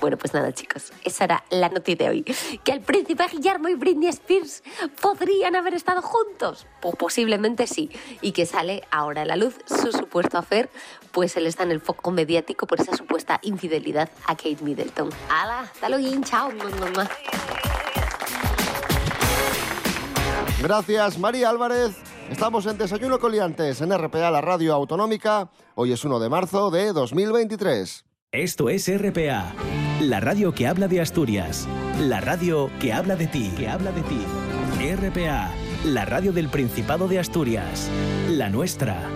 Bueno, 0.01 0.19
pues 0.19 0.35
nada, 0.35 0.53
chicos, 0.53 0.93
esa 1.05 1.25
era 1.25 1.45
la 1.51 1.69
noticia 1.69 2.07
de 2.07 2.11
hoy. 2.11 2.23
Que 2.65 2.73
el 2.73 2.81
príncipe 2.81 3.25
Guillermo 3.31 3.69
y 3.69 3.75
Britney 3.75 4.09
Spears 4.09 4.63
podrían 5.01 5.57
haber 5.57 5.75
estado 5.75 6.03
juntos. 6.03 6.67
Pues 6.83 6.97
posiblemente 6.97 7.67
sí. 7.67 7.91
Y 8.21 8.33
que 8.33 8.45
sale 8.45 8.83
ahora 8.91 9.23
a 9.23 9.25
la 9.25 9.37
luz 9.37 9.57
su 9.67 9.93
supuesto 9.93 10.37
hacer, 10.39 10.69
pues 11.13 11.37
él 11.37 11.47
está 11.47 11.63
en 11.63 11.71
el 11.71 11.81
foco 11.81 12.11
mediático 12.11 12.67
por 12.67 12.81
esa 12.81 12.95
supuesta 12.95 13.39
infidelidad 13.43 14.11
a 14.27 14.37
Kate 14.37 14.59
Middleton. 14.61 15.09
¡Hala! 15.31 15.61
¡Hasta 15.61 15.89
luego! 15.89 16.25
¡Chao! 16.25 16.51
Gracias, 20.63 21.19
María 21.19 21.51
Álvarez. 21.51 21.93
Estamos 22.31 22.67
en 22.67 22.79
Desayuno 22.79 23.19
Coliantes 23.19 23.81
en 23.83 23.97
RPA, 23.97 24.31
la 24.31 24.41
radio 24.41 24.73
autonómica. 24.75 25.51
Hoy 25.75 25.93
es 25.93 26.05
1 26.05 26.19
de 26.19 26.29
marzo 26.29 26.71
de 26.71 26.93
2023. 26.93 28.05
Esto 28.33 28.69
es 28.71 28.89
RPA, 28.89 29.55
la 30.01 30.21
radio 30.21 30.53
que 30.53 30.67
habla 30.67 30.89
de 30.89 31.01
Asturias, 31.01 31.69
la 32.01 32.21
radio 32.21 32.71
que 32.81 32.93
habla 32.93 33.17
de 33.17 33.27
ti, 33.27 33.53
que 33.57 33.69
habla 33.69 33.93
de 33.93 34.03
ti. 34.03 34.21
RPA, 34.97 35.51
la 35.85 36.05
radio 36.05 36.33
del 36.33 36.49
Principado 36.49 37.07
de 37.07 37.19
Asturias, 37.19 37.89
la 38.29 38.49
nuestra. 38.49 39.16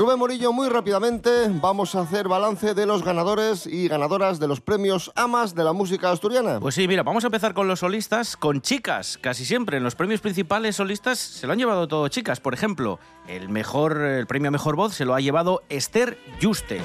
Rubén 0.00 0.18
Morillo, 0.18 0.50
muy 0.54 0.70
rápidamente 0.70 1.30
vamos 1.60 1.94
a 1.94 2.00
hacer 2.00 2.26
balance 2.26 2.72
de 2.72 2.86
los 2.86 3.04
ganadores 3.04 3.66
y 3.66 3.86
ganadoras 3.86 4.40
de 4.40 4.48
los 4.48 4.62
premios 4.62 5.12
AMAS 5.14 5.54
de 5.54 5.62
la 5.62 5.74
música 5.74 6.10
asturiana. 6.10 6.58
Pues 6.58 6.74
sí, 6.74 6.88
mira, 6.88 7.02
vamos 7.02 7.24
a 7.24 7.26
empezar 7.26 7.52
con 7.52 7.68
los 7.68 7.80
solistas, 7.80 8.34
con 8.34 8.62
chicas. 8.62 9.18
Casi 9.20 9.44
siempre 9.44 9.76
en 9.76 9.82
los 9.82 9.96
premios 9.96 10.22
principales 10.22 10.76
solistas 10.76 11.18
se 11.18 11.46
lo 11.46 11.52
han 11.52 11.58
llevado 11.58 11.86
todo 11.86 12.08
chicas. 12.08 12.40
Por 12.40 12.54
ejemplo, 12.54 12.98
el 13.28 13.50
mejor, 13.50 14.00
el 14.00 14.26
premio 14.26 14.48
a 14.48 14.52
mejor 14.52 14.74
voz 14.74 14.94
se 14.94 15.04
lo 15.04 15.14
ha 15.14 15.20
llevado 15.20 15.64
Esther 15.68 16.16
Juste. 16.40 16.80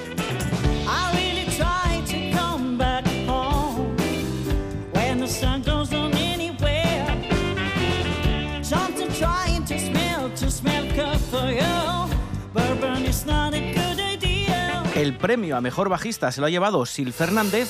El 14.95 15.17
premio 15.17 15.57
a 15.57 15.61
mejor 15.61 15.89
bajista 15.89 16.31
se 16.31 16.39
lo 16.39 16.47
ha 16.47 16.49
llevado 16.49 16.85
Sil 16.87 17.11
Fernández. 17.11 17.69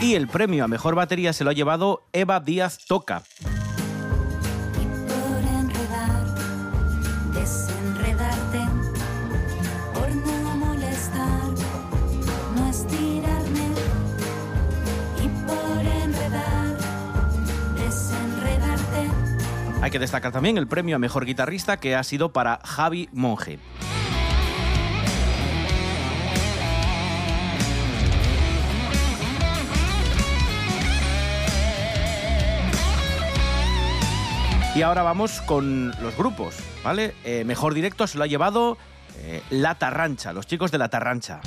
Y 0.00 0.14
el 0.14 0.28
premio 0.28 0.64
a 0.64 0.68
mejor 0.68 0.94
batería 0.94 1.32
se 1.32 1.42
lo 1.42 1.50
ha 1.50 1.52
llevado 1.52 2.04
Eva 2.12 2.38
Díaz 2.38 2.78
Toca. 2.86 3.24
Que 19.90 19.98
destacar 19.98 20.30
también 20.30 20.56
el 20.56 20.68
premio 20.68 20.94
a 20.94 20.98
mejor 21.00 21.26
guitarrista 21.26 21.78
que 21.78 21.96
ha 21.96 22.04
sido 22.04 22.32
para 22.32 22.60
Javi 22.64 23.08
Monge. 23.12 23.58
Y 34.76 34.82
ahora 34.82 35.02
vamos 35.02 35.40
con 35.40 35.88
los 36.00 36.16
grupos, 36.16 36.54
¿vale? 36.84 37.12
Eh, 37.24 37.42
mejor 37.44 37.74
directo 37.74 38.06
se 38.06 38.16
lo 38.16 38.22
ha 38.22 38.28
llevado 38.28 38.78
eh, 39.18 39.42
La 39.50 39.74
Tarrancha, 39.74 40.32
los 40.32 40.46
chicos 40.46 40.70
de 40.70 40.78
La 40.78 40.88
Tarrancha. 40.88 41.40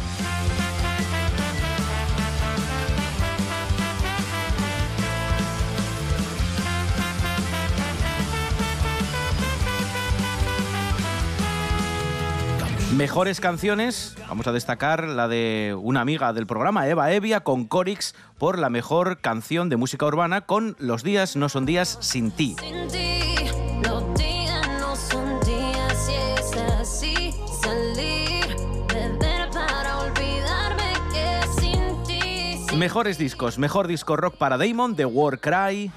Mejores 12.95 13.39
canciones, 13.39 14.15
vamos 14.29 14.45
a 14.45 14.51
destacar 14.51 15.07
la 15.07 15.27
de 15.27 15.75
una 15.81 16.01
amiga 16.01 16.31
del 16.31 16.45
programa, 16.45 16.87
Eva 16.87 17.11
Evia, 17.11 17.39
con 17.39 17.65
Corix, 17.65 18.13
por 18.37 18.59
la 18.59 18.69
mejor 18.69 19.19
canción 19.19 19.67
de 19.67 19.77
música 19.77 20.05
urbana 20.05 20.41
con 20.41 20.75
Los 20.77 21.01
días 21.01 21.35
no 21.35 21.49
son 21.49 21.65
días 21.65 21.97
sin 22.01 22.29
ti. 22.29 22.55
Sin 22.59 22.87
ti, 22.89 23.35
los 23.81 24.13
días 24.13 24.69
no 24.79 24.95
son 24.95 25.39
días 25.39 26.07
y 26.07 26.39
es 26.39 26.53
así. 26.79 27.33
Salir, 27.63 28.55
beber 28.87 29.49
para 29.49 29.97
olvidarme 29.97 30.93
que 31.11 31.41
sin 31.59 32.03
ti. 32.03 32.67
sin 32.69 32.77
Mejores 32.77 33.17
discos, 33.17 33.57
mejor 33.57 33.87
disco 33.87 34.15
rock 34.17 34.35
para 34.35 34.59
Damon, 34.59 34.95
The 34.95 35.05
War 35.05 35.39
Cry. 35.39 35.91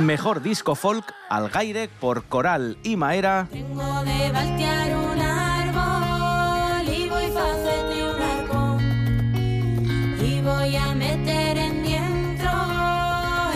Mejor 0.00 0.42
disco 0.42 0.74
folk, 0.74 1.12
Algaire, 1.28 1.88
por 1.88 2.24
Coral 2.24 2.78
y 2.82 2.96
Maera. 2.96 3.48
Vengo 3.52 4.02
de 4.02 4.32
voltear 4.32 4.96
un 4.96 5.20
árbol 5.20 6.88
y 6.88 7.08
voy 7.08 7.24
a 7.24 7.52
hacerte 7.52 8.04
un 8.04 8.22
arcón. 8.22 8.80
Y 10.20 10.40
voy 10.40 10.76
a 10.76 10.94
meter 10.94 11.58
en 11.58 11.82
dentro, 11.82 12.50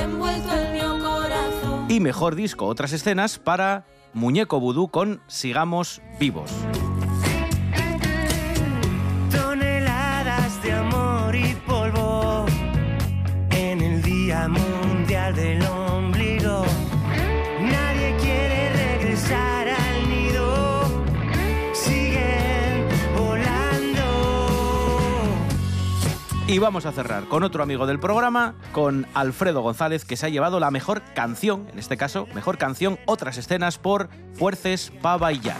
envuelto 0.03 0.53
el 0.55 0.73
mi 0.73 0.81
corazón. 1.03 1.87
Y 1.89 2.01
mejor 2.01 2.35
disco, 2.35 2.67
otras 2.67 2.93
escenas 2.93 3.39
para 3.39 3.87
Muñeco 4.13 4.61
Vudú 4.61 4.89
con 4.89 5.23
Sigamos 5.27 6.03
Vivos. 6.21 6.51
Y 26.55 26.61
vamos 26.61 26.87
a 26.87 26.93
cerrar 26.93 27.25
con 27.25 27.43
otro 27.43 27.65
amigo 27.65 27.85
del 27.85 27.99
programa, 27.99 28.55
con 28.71 29.09
Alfredo 29.13 29.61
González, 29.61 30.05
que 30.05 30.17
se 30.17 30.27
ha 30.27 30.29
llevado 30.29 30.61
la 30.61 30.71
mejor 30.71 31.03
canción, 31.13 31.67
en 31.73 31.81
este 31.81 31.97
caso, 31.97 32.29
mejor 32.33 32.59
canción, 32.59 32.97
otras 33.07 33.39
escenas 33.39 33.77
por 33.77 34.09
Fuerces 34.35 34.93
Pava 35.03 35.33
y 35.33 35.41
Jack. 35.41 35.59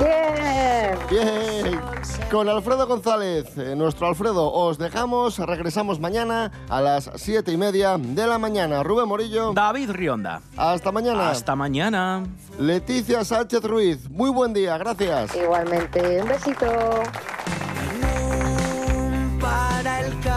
Bien. 0.00 0.98
Bien. 1.08 1.80
Con 2.32 2.48
Alfredo 2.48 2.88
González, 2.88 3.56
eh, 3.58 3.76
nuestro 3.76 4.08
Alfredo, 4.08 4.52
os 4.52 4.76
dejamos. 4.76 5.38
Regresamos 5.38 6.00
mañana 6.00 6.50
a 6.68 6.80
las 6.80 7.08
siete 7.14 7.52
y 7.52 7.56
media 7.56 7.96
de 7.96 8.26
la 8.26 8.38
mañana. 8.38 8.82
Rubén 8.82 9.06
Morillo. 9.06 9.52
David 9.52 9.92
Rionda. 9.92 10.40
Hasta 10.56 10.90
mañana. 10.90 11.30
Hasta 11.30 11.54
mañana. 11.54 12.24
Leticia 12.58 13.24
Sánchez 13.24 13.62
Ruiz. 13.62 14.10
Muy 14.10 14.30
buen 14.30 14.52
día. 14.52 14.76
Gracias. 14.78 15.36
Igualmente, 15.36 16.22
un 16.22 16.28
besito. 16.28 16.66
Para 19.40 20.00
el 20.00 20.29